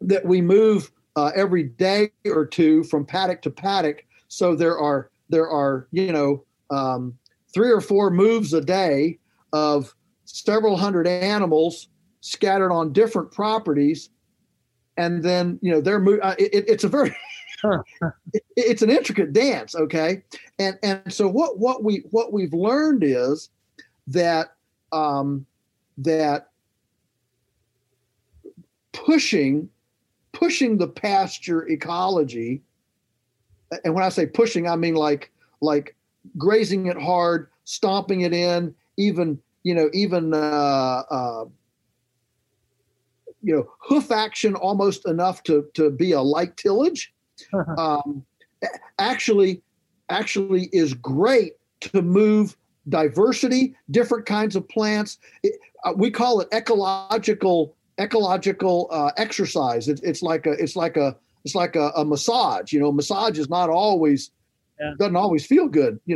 [0.00, 4.04] that we move uh, every day or two from paddock to paddock.
[4.28, 7.16] So there are there are you know um,
[7.52, 9.18] three or four moves a day
[9.52, 11.88] of several hundred animals
[12.22, 14.08] scattered on different properties,
[14.96, 17.14] and then you know they're uh, it, it's a very
[18.56, 20.22] it's an intricate dance, okay?
[20.58, 23.50] And and so what what we what we've learned is
[24.06, 24.54] that
[24.92, 25.44] um,
[25.98, 26.48] that
[28.92, 29.68] pushing
[30.32, 32.62] pushing the pasture ecology,
[33.84, 35.96] and when I say pushing, I mean like like
[36.38, 41.44] grazing it hard, stomping it in, even you know even uh, uh,
[43.42, 47.12] you know hoof action almost enough to to be a light tillage
[47.78, 48.24] um,
[48.98, 49.62] actually
[50.08, 52.56] actually is great to move
[52.88, 55.18] diversity, different kinds of plants.
[55.42, 59.88] It, uh, we call it ecological ecological uh, exercise.
[59.88, 62.72] It, it's like a it's like a it's like a, a massage.
[62.72, 64.30] You know, massage is not always
[64.80, 64.94] yeah.
[64.98, 66.00] doesn't always feel good.
[66.06, 66.14] You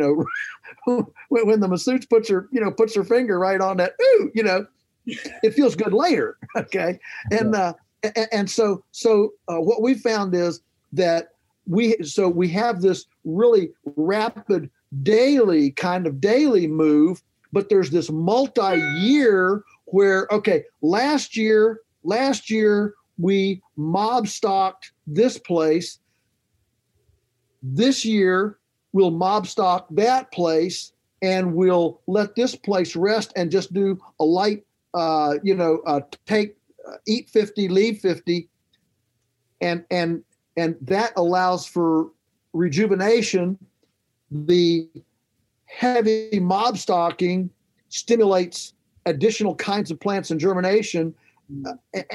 [0.86, 3.94] know, when, when, the masseuse puts her you know puts her finger right on that
[4.00, 4.66] ooh, you know,
[5.06, 6.38] it feels good later.
[6.56, 6.98] Okay,
[7.30, 7.60] and yeah.
[7.60, 10.60] uh, and, and so so uh, what we found is
[10.92, 11.32] that
[11.66, 14.70] we so we have this really rapid
[15.02, 22.94] daily kind of daily move but there's this multi-year where okay last year last year
[23.18, 25.98] we mob stocked this place
[27.62, 28.58] this year
[28.92, 30.92] we'll mob stock that place
[31.22, 36.00] and we'll let this place rest and just do a light uh, you know uh,
[36.26, 36.56] take
[36.88, 38.48] uh, eat 50 leave 50
[39.60, 40.22] and and
[40.56, 42.10] and that allows for
[42.52, 43.58] rejuvenation.
[44.30, 44.88] The
[45.66, 47.50] heavy mob stocking
[47.88, 48.72] stimulates
[49.04, 51.14] additional kinds of plants and germination.
[51.66, 51.74] Uh,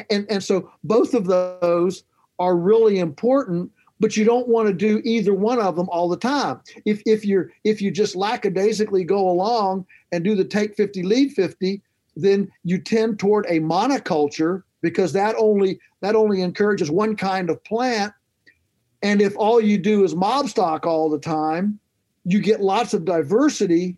[0.09, 2.03] and, and so both of those
[2.39, 6.17] are really important, but you don't want to do either one of them all the
[6.17, 6.59] time.
[6.85, 11.31] If, if you're if you just lackadaisically go along and do the take 50 lead
[11.31, 11.81] 50
[12.15, 17.63] then you tend toward a monoculture because that only that only encourages one kind of
[17.63, 18.13] plant.
[19.03, 21.79] And if all you do is mob stock all the time,
[22.23, 23.97] you get lots of diversity,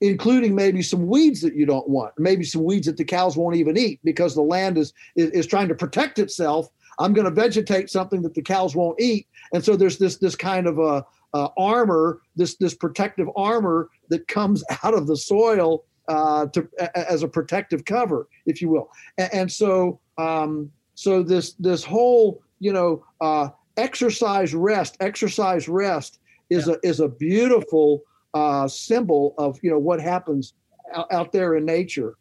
[0.00, 3.56] including maybe some weeds that you don't want, maybe some weeds that the cows won't
[3.56, 6.68] even eat because the land is is, is trying to protect itself.
[6.98, 10.36] I'm going to vegetate something that the cows won't eat, and so there's this this
[10.36, 15.84] kind of a, a armor, this this protective armor that comes out of the soil
[16.08, 18.90] uh, to as a protective cover, if you will.
[19.18, 26.20] And, and so um, so this this whole you know uh, exercise rest, exercise rest
[26.50, 26.74] is yeah.
[26.74, 28.02] a is a beautiful
[28.34, 30.54] uh, symbol of you know what happens
[30.94, 32.16] out, out there in nature.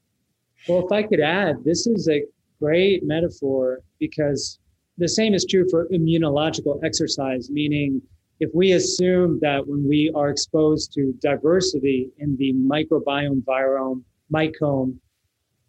[0.68, 2.24] Well, if I could add, this is a
[2.60, 4.60] great metaphor because
[4.98, 8.02] the same is true for immunological exercise, meaning
[8.40, 14.04] if we assume that when we are exposed to diversity in the microbiome, virome,
[14.34, 14.96] mycome,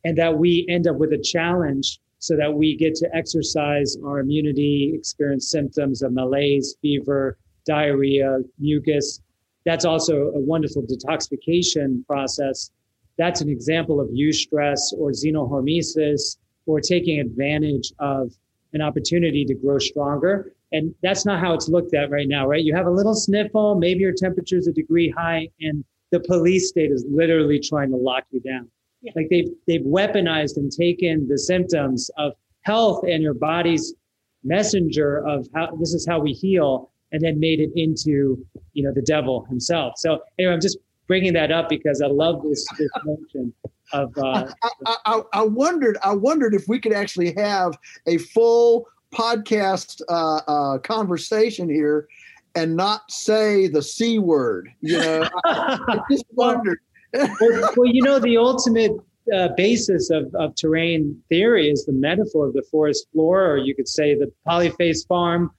[0.04, 4.20] and that we end up with a challenge so that we get to exercise our
[4.20, 9.20] immunity, experience symptoms of malaise, fever, diarrhea, mucus.
[9.64, 12.70] That's also a wonderful detoxification process.
[13.18, 18.32] That's an example of eustress or xenohormesis or taking advantage of
[18.72, 20.53] an opportunity to grow stronger.
[20.74, 22.62] And that's not how it's looked at right now, right?
[22.62, 26.68] You have a little sniffle, maybe your temperature is a degree high, and the police
[26.68, 28.68] state is literally trying to lock you down.
[29.00, 29.12] Yeah.
[29.14, 33.94] Like they've they've weaponized and taken the symptoms of health and your body's
[34.42, 38.92] messenger of how this is how we heal and then made it into you know
[38.92, 42.90] the devil himself so anyway i'm just bringing that up because i love this, this
[43.04, 43.52] notion
[43.92, 48.86] of uh, I, I, I, wondered i wondered if we could actually have a full
[49.14, 52.08] podcast uh, uh, conversation here
[52.54, 56.78] and not say the c word you know I, I just wondered
[57.12, 58.92] well, well, you know the ultimate
[59.32, 63.74] uh, basis of, of terrain theory is the metaphor of the forest floor, or you
[63.74, 65.50] could say the Polyface farm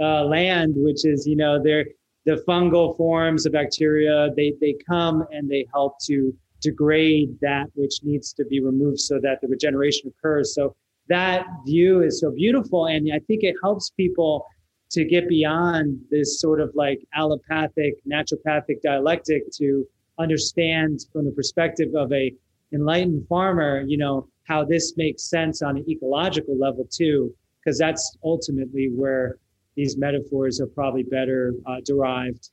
[0.00, 1.86] uh, land, which is, you know, they're
[2.26, 4.30] the fungal forms of bacteria.
[4.36, 9.20] They, they come and they help to degrade that which needs to be removed so
[9.22, 10.54] that the regeneration occurs.
[10.54, 10.74] So
[11.08, 12.86] that view is so beautiful.
[12.86, 14.46] And I think it helps people
[14.90, 19.84] to get beyond this sort of like allopathic, naturopathic dialectic to
[20.18, 22.32] understand from the perspective of a
[22.72, 28.16] enlightened farmer, you know, how this makes sense on an ecological level too, because that's
[28.22, 29.38] ultimately where
[29.74, 32.50] these metaphors are probably better uh, derived.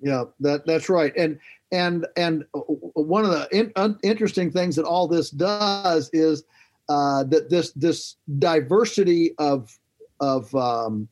[0.00, 1.12] Yeah, that that's right.
[1.16, 1.38] And
[1.72, 6.44] and and one of the in, un, interesting things that all this does is
[6.88, 9.76] uh, that this this diversity of
[10.20, 11.08] of um,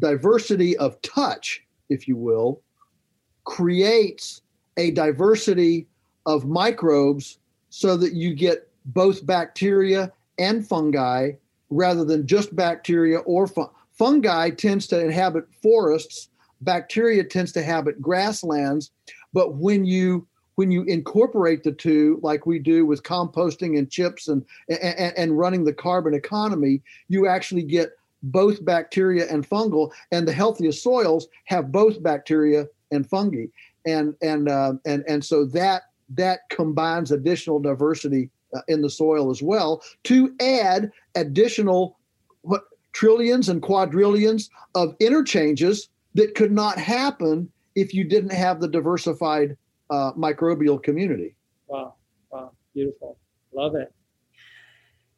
[0.00, 2.62] diversity of touch, if you will,
[3.44, 4.42] creates
[4.76, 5.86] a diversity
[6.26, 11.32] of microbes so that you get both bacteria and fungi
[11.68, 16.28] rather than just bacteria or fun- fungi tends to inhabit forests
[16.62, 18.90] bacteria tends to inhabit grasslands
[19.32, 20.26] but when you
[20.60, 25.38] when you incorporate the two like we do with composting and chips and and, and
[25.38, 27.92] running the carbon economy you actually get
[28.22, 33.46] both bacteria and fungal and the healthiest soils have both bacteria and fungi.
[33.86, 39.30] And and uh, and and so that that combines additional diversity uh, in the soil
[39.30, 41.96] as well to add additional
[42.42, 48.68] what trillions and quadrillions of interchanges that could not happen if you didn't have the
[48.68, 49.56] diversified
[49.90, 51.34] uh, microbial community.
[51.66, 51.94] Wow,
[52.30, 53.18] wow, beautiful,
[53.52, 53.92] love it.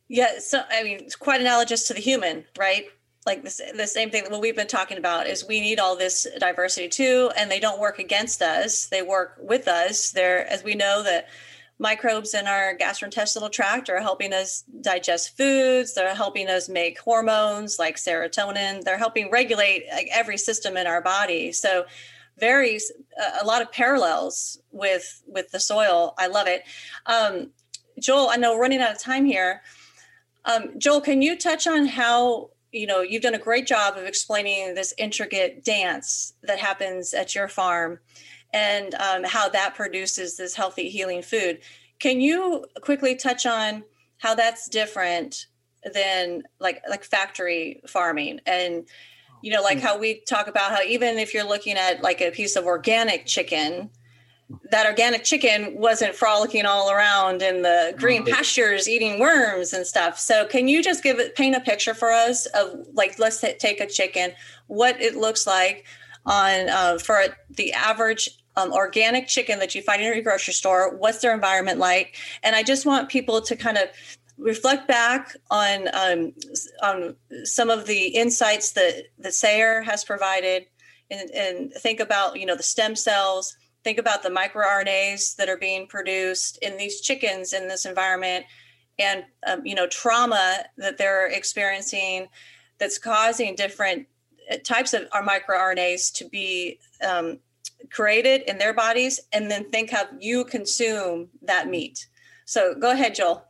[0.09, 2.87] Yeah, so I mean, it's quite analogous to the human, right?
[3.27, 5.97] like this, the same thing that what we've been talking about is we need all
[5.97, 8.87] this diversity too and they don't work against us.
[8.87, 10.11] They work with us.
[10.11, 11.29] They're as we know that
[11.79, 15.95] microbes in our gastrointestinal tract are helping us digest foods.
[15.95, 18.83] They're helping us make hormones like serotonin.
[18.83, 21.53] They're helping regulate like every system in our body.
[21.53, 21.85] So
[22.39, 22.81] very
[23.41, 26.15] a lot of parallels with with the soil.
[26.19, 26.63] I love it.
[27.07, 27.51] Um,
[28.01, 29.63] joel i know we're running out of time here.
[30.45, 34.05] Um, joel can you touch on how you know you've done a great job of
[34.05, 38.01] explaining this intricate dance that happens at your farm
[38.53, 41.61] and um, how that produces this healthy healing food?
[41.99, 43.85] Can you quickly touch on
[44.19, 45.47] how that's different
[45.95, 48.87] than like like factory farming and
[49.43, 49.85] you know like hmm.
[49.85, 53.27] how we talk about how even if you're looking at like a piece of organic
[53.27, 53.91] chicken
[54.71, 60.19] that organic chicken wasn't frolicking all around in the green pastures eating worms and stuff.
[60.19, 63.81] So can you just give it paint a picture for us of like let's take
[63.81, 64.33] a chicken,
[64.67, 65.87] what it looks like
[66.27, 70.97] on uh, for the average um, organic chicken that you find in your grocery store?
[70.97, 72.17] What's their environment like?
[72.43, 73.89] And I just want people to kind of
[74.39, 76.33] reflect back on um,
[76.83, 80.67] on some of the insights that that Sayer has provided,
[81.11, 83.57] and, and think about you know the stem cells.
[83.85, 88.47] Think about the microRNAs that are being produced in these chickens in this environment,
[88.99, 92.29] and um, you know trauma that they're experiencing
[92.79, 94.07] that's causing different
[94.51, 97.39] uh, types of our microRNAs to be um,
[97.91, 102.07] created in their bodies, and then think how you consume that meat.
[102.45, 103.47] So go ahead, Joel.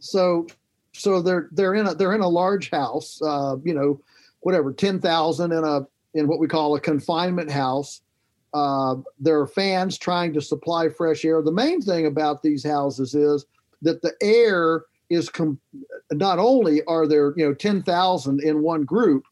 [0.00, 0.46] So,
[0.92, 4.00] so they're they're in a they're in a large house, uh, you know,
[4.40, 8.02] whatever ten thousand in a in what we call a confinement house.
[8.54, 11.40] Uh, there are fans trying to supply fresh air.
[11.40, 13.46] The main thing about these houses is
[13.80, 15.58] that the air is com-
[16.10, 19.24] not only are there you know ten thousand in one group,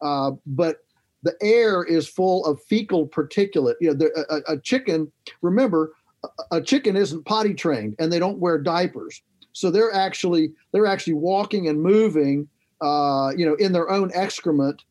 [0.00, 0.78] uh, but
[1.22, 3.74] the air is full of fecal particulate.
[3.80, 5.10] You know, a, a, chicken.
[5.42, 5.94] Remember,
[6.52, 9.22] a chicken isn't potty trained, and they don't wear diapers.
[9.58, 12.48] So they're actually they're actually walking and moving,
[12.80, 14.84] uh, you know, in their own excrement,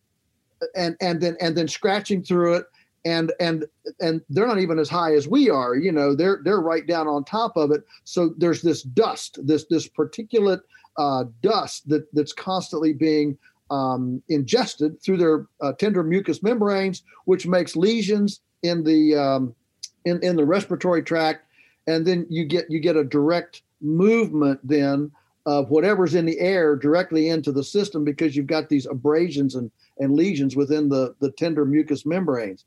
[0.75, 2.65] and and then and then scratching through it.
[3.05, 3.65] And and
[4.01, 5.75] and they're not even as high as we are.
[5.75, 7.85] You know, they're they're right down on top of it.
[8.03, 10.61] So there's this dust, this this particulate
[10.97, 13.37] uh, dust that that's constantly being
[13.69, 19.55] um, ingested through their uh, tender mucous membranes, which makes lesions in the um,
[20.03, 21.45] in in the respiratory tract,
[21.87, 25.11] and then you get you get a direct movement then
[25.45, 29.71] of whatever's in the air directly into the system because you've got these abrasions and,
[29.97, 32.65] and lesions within the the tender mucous membranes.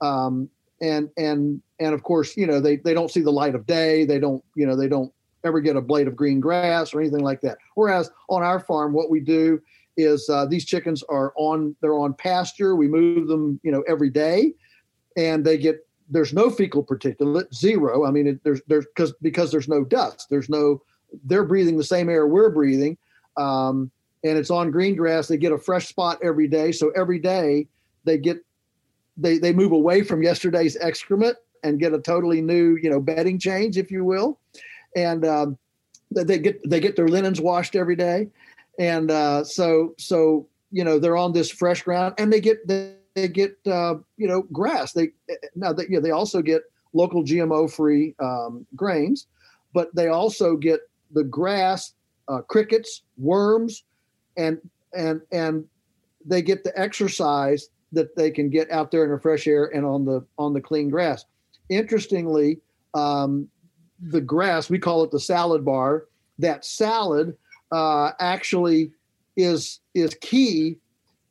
[0.00, 0.48] Um,
[0.80, 4.04] and and and of course, you know they they don't see the light of day.
[4.04, 5.12] They don't you know they don't
[5.44, 7.58] ever get a blade of green grass or anything like that.
[7.74, 9.60] Whereas on our farm, what we do
[9.96, 12.76] is uh, these chickens are on they're on pasture.
[12.76, 14.54] We move them, you know, every day,
[15.16, 18.04] and they get there's no fecal particulate, zero.
[18.04, 20.26] I mean, it, there's there's because because there's no dust.
[20.28, 20.82] There's no
[21.24, 22.98] they're breathing the same air we're breathing,
[23.36, 23.90] um,
[24.24, 25.28] and it's on green grass.
[25.28, 27.66] They get a fresh spot every day, so every day
[28.04, 28.44] they get
[29.16, 33.38] they they move away from yesterday's excrement and get a totally new you know bedding
[33.38, 34.38] change, if you will,
[34.96, 35.58] and um,
[36.10, 38.28] they get they get their linens washed every day
[38.80, 42.94] and uh, so so you know they're on this fresh ground, and they get they,
[43.14, 44.92] they get uh, you know grass.
[44.92, 45.10] They
[45.54, 49.26] now they, you know, they also get local GMO free um, grains,
[49.72, 50.80] but they also get
[51.12, 51.94] the grass,
[52.28, 53.84] uh, crickets, worms,
[54.36, 54.58] and
[54.96, 55.64] and and
[56.24, 59.84] they get the exercise that they can get out there in the fresh air and
[59.84, 61.24] on the on the clean grass.
[61.68, 62.60] Interestingly,
[62.94, 63.48] um,
[64.00, 66.06] the grass we call it the salad bar.
[66.38, 67.36] That salad
[67.72, 68.92] uh, actually
[69.36, 70.78] is is key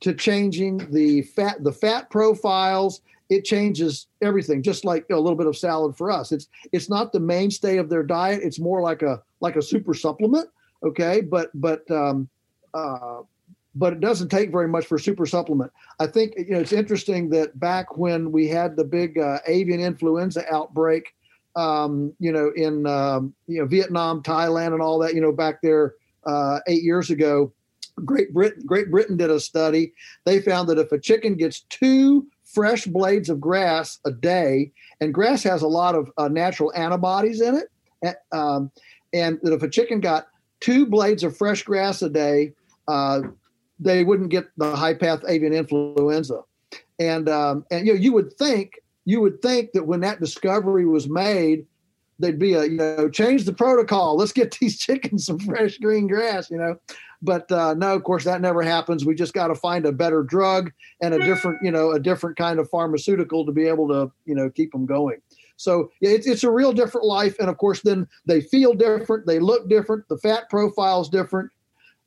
[0.02, 5.24] to changing the fat the fat profiles it changes everything just like you know, a
[5.24, 6.32] little bit of salad for us.
[6.32, 8.42] It's it's not the mainstay of their diet.
[8.44, 10.50] It's more like a like a super supplement
[10.84, 11.22] okay?
[11.22, 12.30] But but um
[12.74, 13.22] uh
[13.76, 15.72] but it doesn't take very much for super supplement.
[16.00, 19.80] I think you know it's interesting that back when we had the big uh, avian
[19.80, 21.16] influenza outbreak
[21.56, 25.60] um you know in um, you know vietnam thailand and all that you know back
[25.64, 25.96] there
[26.26, 27.52] uh, eight years ago,
[28.06, 29.94] Great Britain, Great Britain did a study.
[30.26, 35.14] They found that if a chicken gets two fresh blades of grass a day, and
[35.14, 37.62] grass has a lot of uh, natural antibodies in
[38.02, 38.72] it, um,
[39.14, 40.28] and that if a chicken got
[40.60, 42.54] two blades of fresh grass a day,
[42.88, 43.22] uh,
[43.80, 46.42] they wouldn't get the high path avian influenza.
[47.00, 48.74] And um, and you know you would think
[49.06, 51.66] you would think that when that discovery was made,
[52.20, 56.08] there'd be a you know change the protocol let's get these chickens some fresh green
[56.08, 56.76] grass you know
[57.22, 59.06] but uh, no of course that never happens.
[59.06, 62.38] We just got to find a better drug and a different you know a different
[62.38, 65.18] kind of pharmaceutical to be able to you know keep them going.
[65.58, 67.36] So it's, it's a real different life.
[67.40, 69.26] And of course then they feel different.
[69.26, 70.08] They look different.
[70.08, 71.52] The fat profile is different.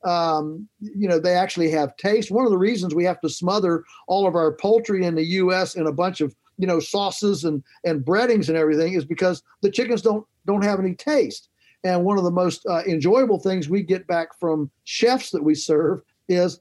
[0.04, 2.30] Um, you know they actually have taste.
[2.30, 5.76] One of the reasons we have to smother all of our poultry in the us
[5.76, 9.70] in a bunch of you know sauces and and breadings and everything is because the
[9.70, 11.48] chickens don't don't have any taste
[11.84, 15.54] and one of the most uh, enjoyable things we get back from chefs that we
[15.54, 16.60] serve is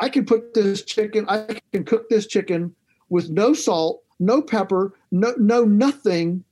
[0.00, 2.74] i can put this chicken i can cook this chicken
[3.08, 6.44] with no salt no pepper no no nothing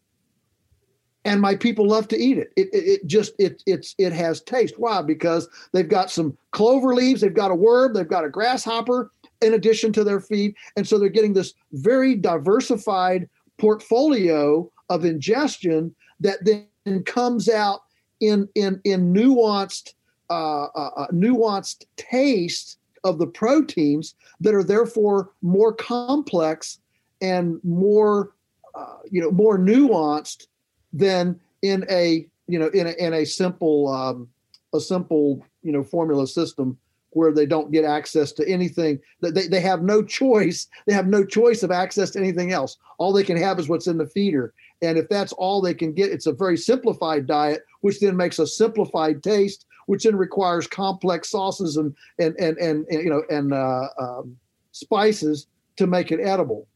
[1.25, 2.53] and my people love to eat it.
[2.57, 4.79] It, it, it just it it's it has taste.
[4.79, 5.03] Why?
[5.03, 9.55] Because they've got some clover leaves, they've got a worm, they've got a grasshopper, in
[9.55, 10.55] addition to their feed.
[10.77, 13.29] And so they're getting this very diversified
[13.59, 17.83] portfolio of ingestion that then comes out
[18.21, 19.95] in in in nuanced
[20.31, 26.79] uh, uh, uh, nuanced taste of the proteins that are therefore more complex
[27.21, 28.33] and more
[28.75, 30.47] uh, you know more nuanced
[30.93, 34.29] than in a you know in a, in a simple um,
[34.75, 36.77] a simple you know formula system
[37.11, 38.99] where they don't get access to anything.
[39.21, 40.66] That they, they have no choice.
[40.87, 42.77] They have no choice of access to anything else.
[42.99, 44.53] All they can have is what's in the feeder
[44.83, 48.39] and if that's all they can get it's a very simplified diet which then makes
[48.39, 53.22] a simplified taste which then requires complex sauces and and and and, and you know
[53.31, 54.37] and uh, um,
[54.72, 56.68] spices to make it edible.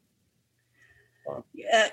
[1.28, 1.40] Uh,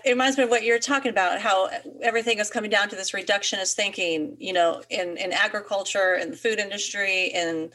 [0.03, 1.69] it reminds me of what you're talking about how
[2.01, 6.37] everything is coming down to this reductionist thinking you know in in agriculture in the
[6.37, 7.69] food industry in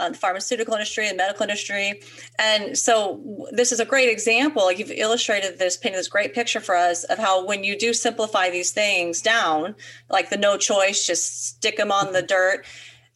[0.00, 2.00] uh, the pharmaceutical industry and medical industry.
[2.38, 4.72] And so this is a great example.
[4.72, 8.50] You've illustrated this, painted this great picture for us of how when you do simplify
[8.50, 9.76] these things down,
[10.08, 12.64] like the no choice, just stick them on the dirt.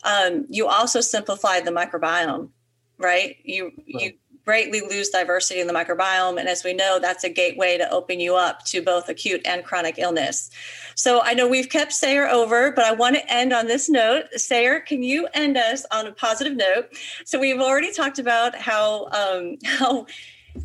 [0.04, 2.50] Um, you also simplify the microbiome,
[2.98, 3.36] right?
[3.42, 3.74] You right.
[3.86, 4.12] you
[4.44, 6.38] greatly lose diversity in the microbiome.
[6.38, 9.64] And as we know, that's a gateway to open you up to both acute and
[9.64, 10.50] chronic illness.
[10.94, 14.26] So I know we've kept Sayer over, but I want to end on this note.
[14.36, 16.88] Sayer, can you end us on a positive note?
[17.24, 20.06] So we've already talked about how um, how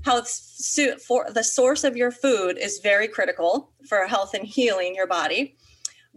[0.05, 0.23] how
[1.07, 5.55] for the source of your food is very critical for health and healing your body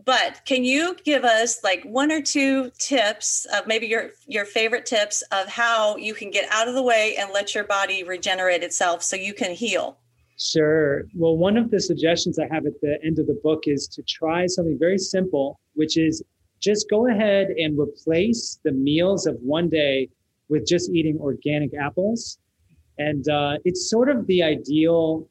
[0.05, 4.87] but can you give us like one or two tips of maybe your your favorite
[4.87, 8.63] tips of how you can get out of the way and let your body regenerate
[8.63, 9.99] itself so you can heal?
[10.39, 11.03] Sure.
[11.15, 14.03] Well one of the suggestions i have at the end of the book is to
[14.03, 16.23] try something very simple which is
[16.63, 20.09] just go ahead and replace the meals of one day
[20.49, 22.39] with just eating organic apples.
[22.99, 25.29] And uh, it's sort of the ideal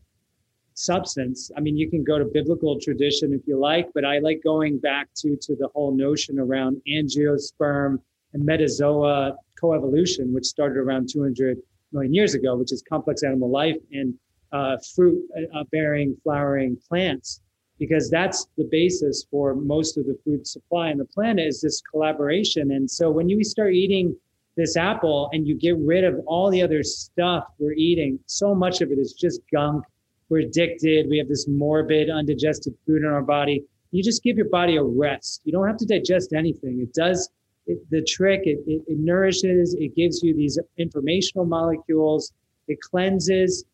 [0.74, 1.52] substance.
[1.56, 4.80] I mean, you can go to biblical tradition if you like, but I like going
[4.80, 7.98] back to to the whole notion around angiosperm
[8.34, 11.58] and metazoa coevolution, which started around 200
[11.92, 14.14] million years ago, which is complex animal life and
[14.52, 15.22] uh, fruit
[15.54, 17.42] uh, bearing, flowering plants,
[17.80, 21.82] because that's the basis for most of the food supply on the planet is this
[21.82, 22.72] collaboration.
[22.72, 24.16] And so when you start eating
[24.58, 28.82] this apple and you get rid of all the other stuff we're eating, so much
[28.82, 29.84] of it is just gunk
[30.32, 31.08] we're addicted.
[31.10, 33.66] We have this morbid, undigested food in our body.
[33.92, 35.42] You just give your body a rest.
[35.44, 36.80] You don't have to digest anything.
[36.82, 37.30] It does
[37.68, 38.44] it, the trick.
[38.46, 39.76] It, it, it nourishes.
[39.78, 42.32] It gives you these informational molecules.
[42.70, 43.66] It cleanses.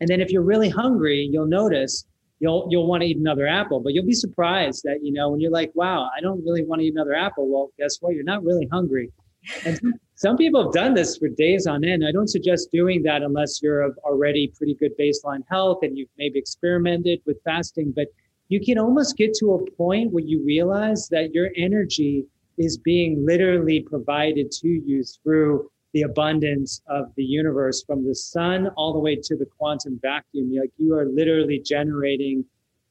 [0.00, 2.06] And then if you're really hungry, you'll notice
[2.38, 3.80] you'll you'll want to eat another apple.
[3.80, 6.80] But you'll be surprised that you know when you're like, wow, I don't really want
[6.80, 7.52] to eat another apple.
[7.52, 8.14] Well, guess what?
[8.14, 9.10] You're not really hungry.
[9.66, 9.80] And
[10.22, 12.04] some people have done this for days on end.
[12.06, 16.10] I don't suggest doing that unless you're of already pretty good baseline health and you've
[16.16, 17.92] maybe experimented with fasting.
[17.92, 18.06] But
[18.46, 22.24] you can almost get to a point where you realize that your energy
[22.56, 28.68] is being literally provided to you through the abundance of the universe from the sun
[28.76, 30.52] all the way to the quantum vacuum.
[30.54, 32.44] Like you are literally generating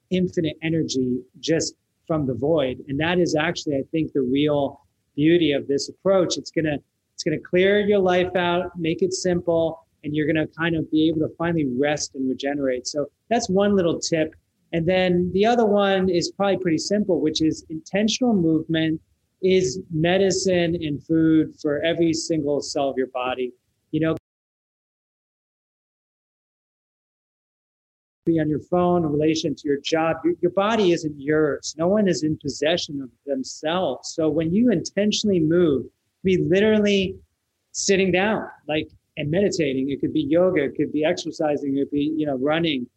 [0.09, 1.75] infinite energy just
[2.07, 2.83] from the void.
[2.89, 4.81] And that is actually, I think, the real
[5.15, 6.37] beauty of this approach.
[6.37, 6.79] It's going to
[7.21, 10.75] it's going to clear your life out, make it simple, and you're going to kind
[10.75, 12.87] of be able to finally rest and regenerate.
[12.87, 14.33] So that's one little tip.
[14.73, 18.99] And then the other one is probably pretty simple, which is intentional movement
[19.43, 23.53] is medicine and food for every single cell of your body.
[23.91, 24.15] You know,
[28.25, 30.17] be on your phone in relation to your job.
[30.23, 31.75] Your, your, body isn't yours.
[31.77, 34.13] No one is in possession of themselves.
[34.15, 35.85] So when you intentionally move,
[36.23, 37.15] be literally
[37.71, 39.89] sitting down, like and meditating.
[39.89, 42.87] It could be yoga, it could be exercising, it could be, you know, running.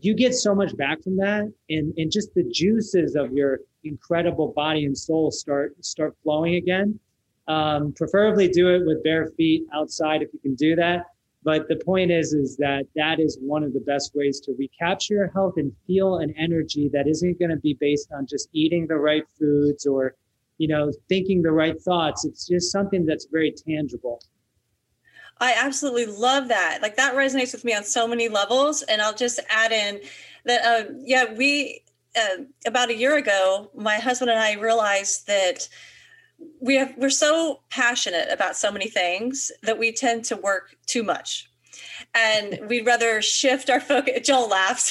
[0.00, 4.52] You get so much back from that and, and just the juices of your incredible
[4.54, 6.98] body and soul start start flowing again.
[7.48, 11.06] Um, preferably do it with bare feet outside if you can do that
[11.46, 15.14] but the point is, is that that is one of the best ways to recapture
[15.14, 18.88] your health and feel an energy that isn't going to be based on just eating
[18.88, 20.16] the right foods or,
[20.58, 22.24] you know, thinking the right thoughts.
[22.24, 24.20] It's just something that's very tangible.
[25.38, 26.78] I absolutely love that.
[26.80, 28.82] Like that resonates with me on so many levels.
[28.82, 30.00] And I'll just add in
[30.46, 31.82] that, uh, yeah, we,
[32.16, 35.68] uh, about a year ago, my husband and I realized that
[36.60, 41.02] we have we're so passionate about so many things that we tend to work too
[41.02, 41.50] much
[42.14, 44.90] and we'd rather shift our focus joel laughs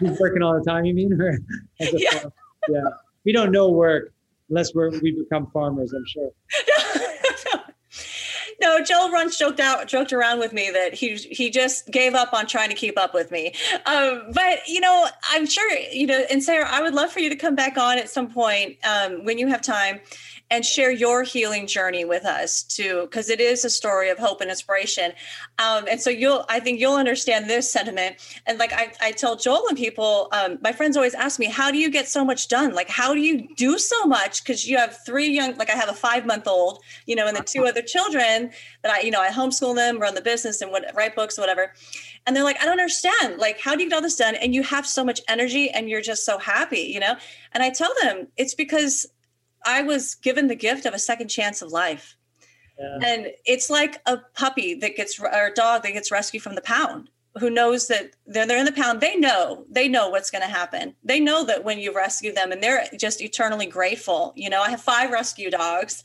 [0.00, 1.16] he's working all the time you mean
[1.80, 2.24] yeah.
[2.68, 2.80] yeah
[3.24, 4.12] we don't know work
[4.50, 6.30] unless we're we become farmers i'm sure
[8.62, 12.32] no, Joel once joked out, joked around with me that he he just gave up
[12.32, 13.52] on trying to keep up with me.
[13.86, 16.24] Um, but you know, I'm sure you know.
[16.30, 19.24] And Sayer, I would love for you to come back on at some point um,
[19.24, 20.00] when you have time
[20.52, 24.42] and share your healing journey with us too, because it is a story of hope
[24.42, 25.12] and inspiration.
[25.58, 28.16] Um, and so you'll, I think you'll understand this sentiment.
[28.46, 31.70] And like I, I tell Joel and people, um, my friends always ask me, how
[31.70, 32.74] do you get so much done?
[32.74, 34.44] Like, how do you do so much?
[34.44, 37.34] Because you have three young, like I have a five month old, you know, and
[37.34, 38.50] the two other children
[38.82, 41.72] that I, you know, I homeschool them, run the business, and what, write books, whatever.
[42.26, 43.38] And they're like, I don't understand.
[43.38, 44.34] Like, how do you get all this done?
[44.34, 47.14] And you have so much energy, and you're just so happy, you know.
[47.52, 49.06] And I tell them it's because
[49.64, 52.16] I was given the gift of a second chance of life.
[52.78, 52.98] Yeah.
[53.04, 56.62] And it's like a puppy that gets or a dog that gets rescued from the
[56.62, 59.00] pound who knows that they're, they're in the pound.
[59.00, 60.94] They know they know what's going to happen.
[61.02, 64.60] They know that when you rescue them and they're just eternally grateful you know?
[64.60, 66.02] I have five rescue dogs.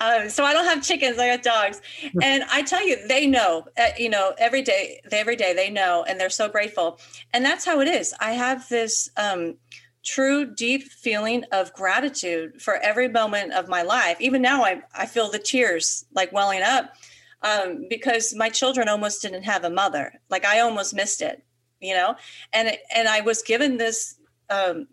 [0.00, 1.80] Um, so i don't have chickens i got dogs.
[2.22, 6.04] And i tell you they know uh, you know every day every day they know
[6.08, 6.98] and they're so grateful.
[7.32, 8.14] And that's how it is.
[8.20, 9.56] I have this um,
[10.04, 15.06] true deep feeling of gratitude for every moment of my life even now i, I
[15.06, 16.94] feel the tears like welling up
[17.42, 21.42] um, because my children almost didn't have a mother like i almost missed it
[21.80, 22.14] you know
[22.52, 24.16] and and i was given this
[24.50, 24.86] um,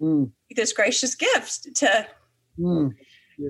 [0.00, 0.30] mm.
[0.50, 2.06] this gracious gift to
[2.58, 2.94] mm.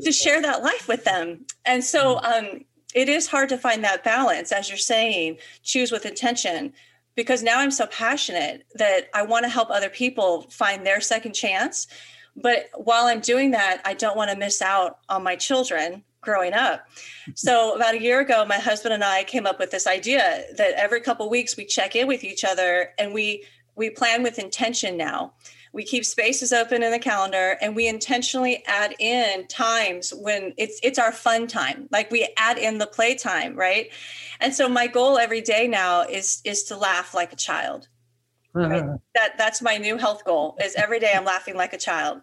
[0.02, 2.24] to share that life with them and so mm.
[2.24, 2.64] um,
[2.94, 6.72] it is hard to find that balance as you're saying choose with intention
[7.16, 11.34] because now I'm so passionate that I want to help other people find their second
[11.34, 11.86] chance.
[12.36, 16.54] But while I'm doing that, I don't want to miss out on my children growing
[16.54, 16.86] up.
[17.34, 20.74] So about a year ago, my husband and I came up with this idea that
[20.74, 23.44] every couple weeks we check in with each other and we
[23.76, 25.32] we plan with intention now
[25.74, 30.78] we keep spaces open in the calendar and we intentionally add in times when it's
[30.84, 31.88] it's our fun time.
[31.90, 33.90] Like we add in the playtime right?
[34.40, 37.88] And so my goal every day now is is to laugh like a child
[38.54, 38.84] Right?
[39.16, 42.20] that that's my new health goal is every day i'm laughing like a child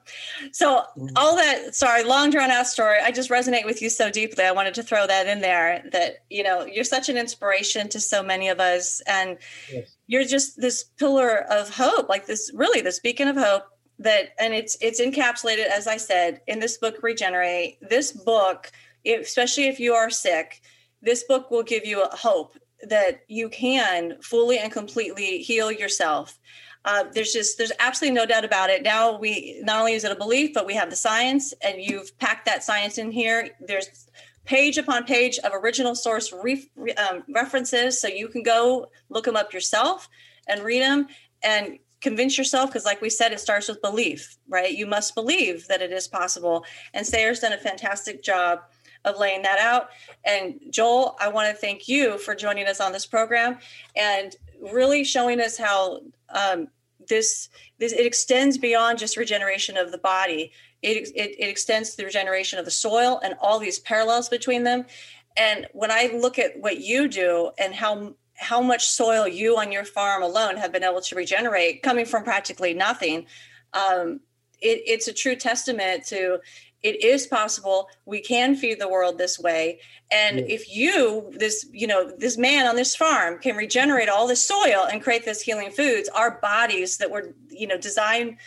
[0.54, 1.10] so mm.
[1.18, 4.52] all that sorry long drawn out story i just resonate with you so deeply i
[4.52, 8.24] wanted to throw that in there that you know you're such an inspiration to so
[8.24, 9.38] many of us and
[9.70, 9.94] yes.
[10.08, 13.64] you're just this pillar of hope like this really this beacon of hope
[14.00, 18.72] that and it's it's encapsulated as i said in this book regenerate this book
[19.06, 20.62] especially if you are sick
[21.02, 22.56] this book will give you a hope
[22.90, 26.40] that you can fully and completely heal yourself.
[26.84, 28.82] Uh, there's just there's absolutely no doubt about it.
[28.82, 32.18] Now we not only is it a belief, but we have the science, and you've
[32.18, 33.50] packed that science in here.
[33.60, 34.08] There's
[34.46, 36.68] page upon page of original source re,
[36.98, 40.10] um, references, so you can go look them up yourself
[40.48, 41.08] and read them
[41.44, 45.68] and convince yourself because like we said it starts with belief right you must believe
[45.68, 46.66] that it is possible
[46.96, 48.60] and sayer's done a fantastic job
[49.06, 49.90] of laying that out.
[50.26, 53.58] And Joel, I want to thank you for joining us on this program
[53.96, 56.68] and really showing us how um,
[57.08, 57.50] this
[57.80, 60.52] this it extends beyond just regeneration of the body.
[60.82, 64.64] It, it, it extends to the regeneration of the soil and all these parallels between
[64.64, 64.86] them.
[65.38, 69.72] And when I look at what you do and how how much soil you on
[69.72, 73.28] your farm alone have been able to regenerate, coming from practically nothing,
[73.74, 74.20] um,
[74.60, 76.40] it, it's a true testament to
[76.84, 77.90] it is possible.
[78.06, 79.80] We can feed the world this way.
[80.12, 80.46] And yeah.
[80.48, 84.88] if you this you know this man on this farm can regenerate all the soil
[84.92, 88.38] and create this healing foods our bodies that were you know designed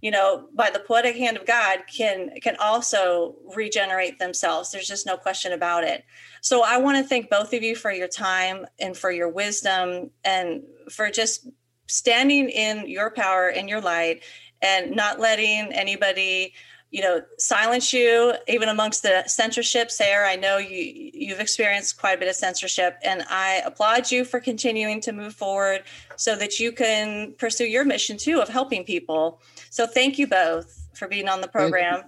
[0.00, 4.70] you know by the poetic hand of god can can also regenerate themselves.
[4.70, 6.04] There's just no question about it.
[6.40, 10.10] So i want to thank both of you for your time and for your wisdom
[10.24, 11.48] and for just
[11.86, 14.22] standing in your power and your light
[14.62, 16.54] and not letting anybody
[16.92, 19.90] you know silence you even amongst the censorship.
[19.90, 24.24] Sayer i know you you've experienced quite a bit of censorship and i applaud you
[24.24, 25.82] for continuing to move forward
[26.16, 29.40] so that you can pursue your mission too of helping people.
[29.70, 32.04] So thank you both for being on the program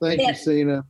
[0.00, 0.84] thank you, thank you Sina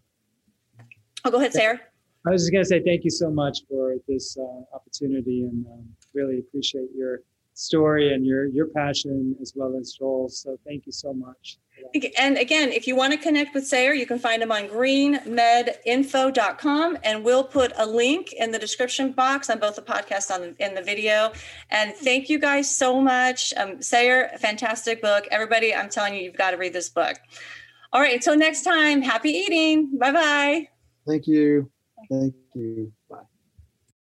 [1.25, 1.81] oh go ahead sayer.
[2.27, 5.67] I was just going to say thank you so much for this uh, opportunity and
[5.67, 5.85] um,
[6.15, 7.21] really appreciate your
[7.55, 10.29] story and your your passion as well as Joel.
[10.29, 11.59] So thank you so much.
[12.19, 16.99] And again, if you want to connect with Sayer, you can find him on greenmedinfo.com
[17.05, 20.75] and we'll put a link in the description box on both the podcast and in
[20.75, 21.33] the video.
[21.71, 23.53] And thank you guys so much.
[23.57, 25.27] Um, Sayer, fantastic book.
[25.31, 27.17] Everybody, I'm telling you, you've got to read this book.
[27.93, 29.99] All right, until next time, happy eating.
[29.99, 30.69] Bye bye.
[31.07, 31.71] Thank you.
[32.11, 32.93] Thank you.
[33.11, 33.19] Bye.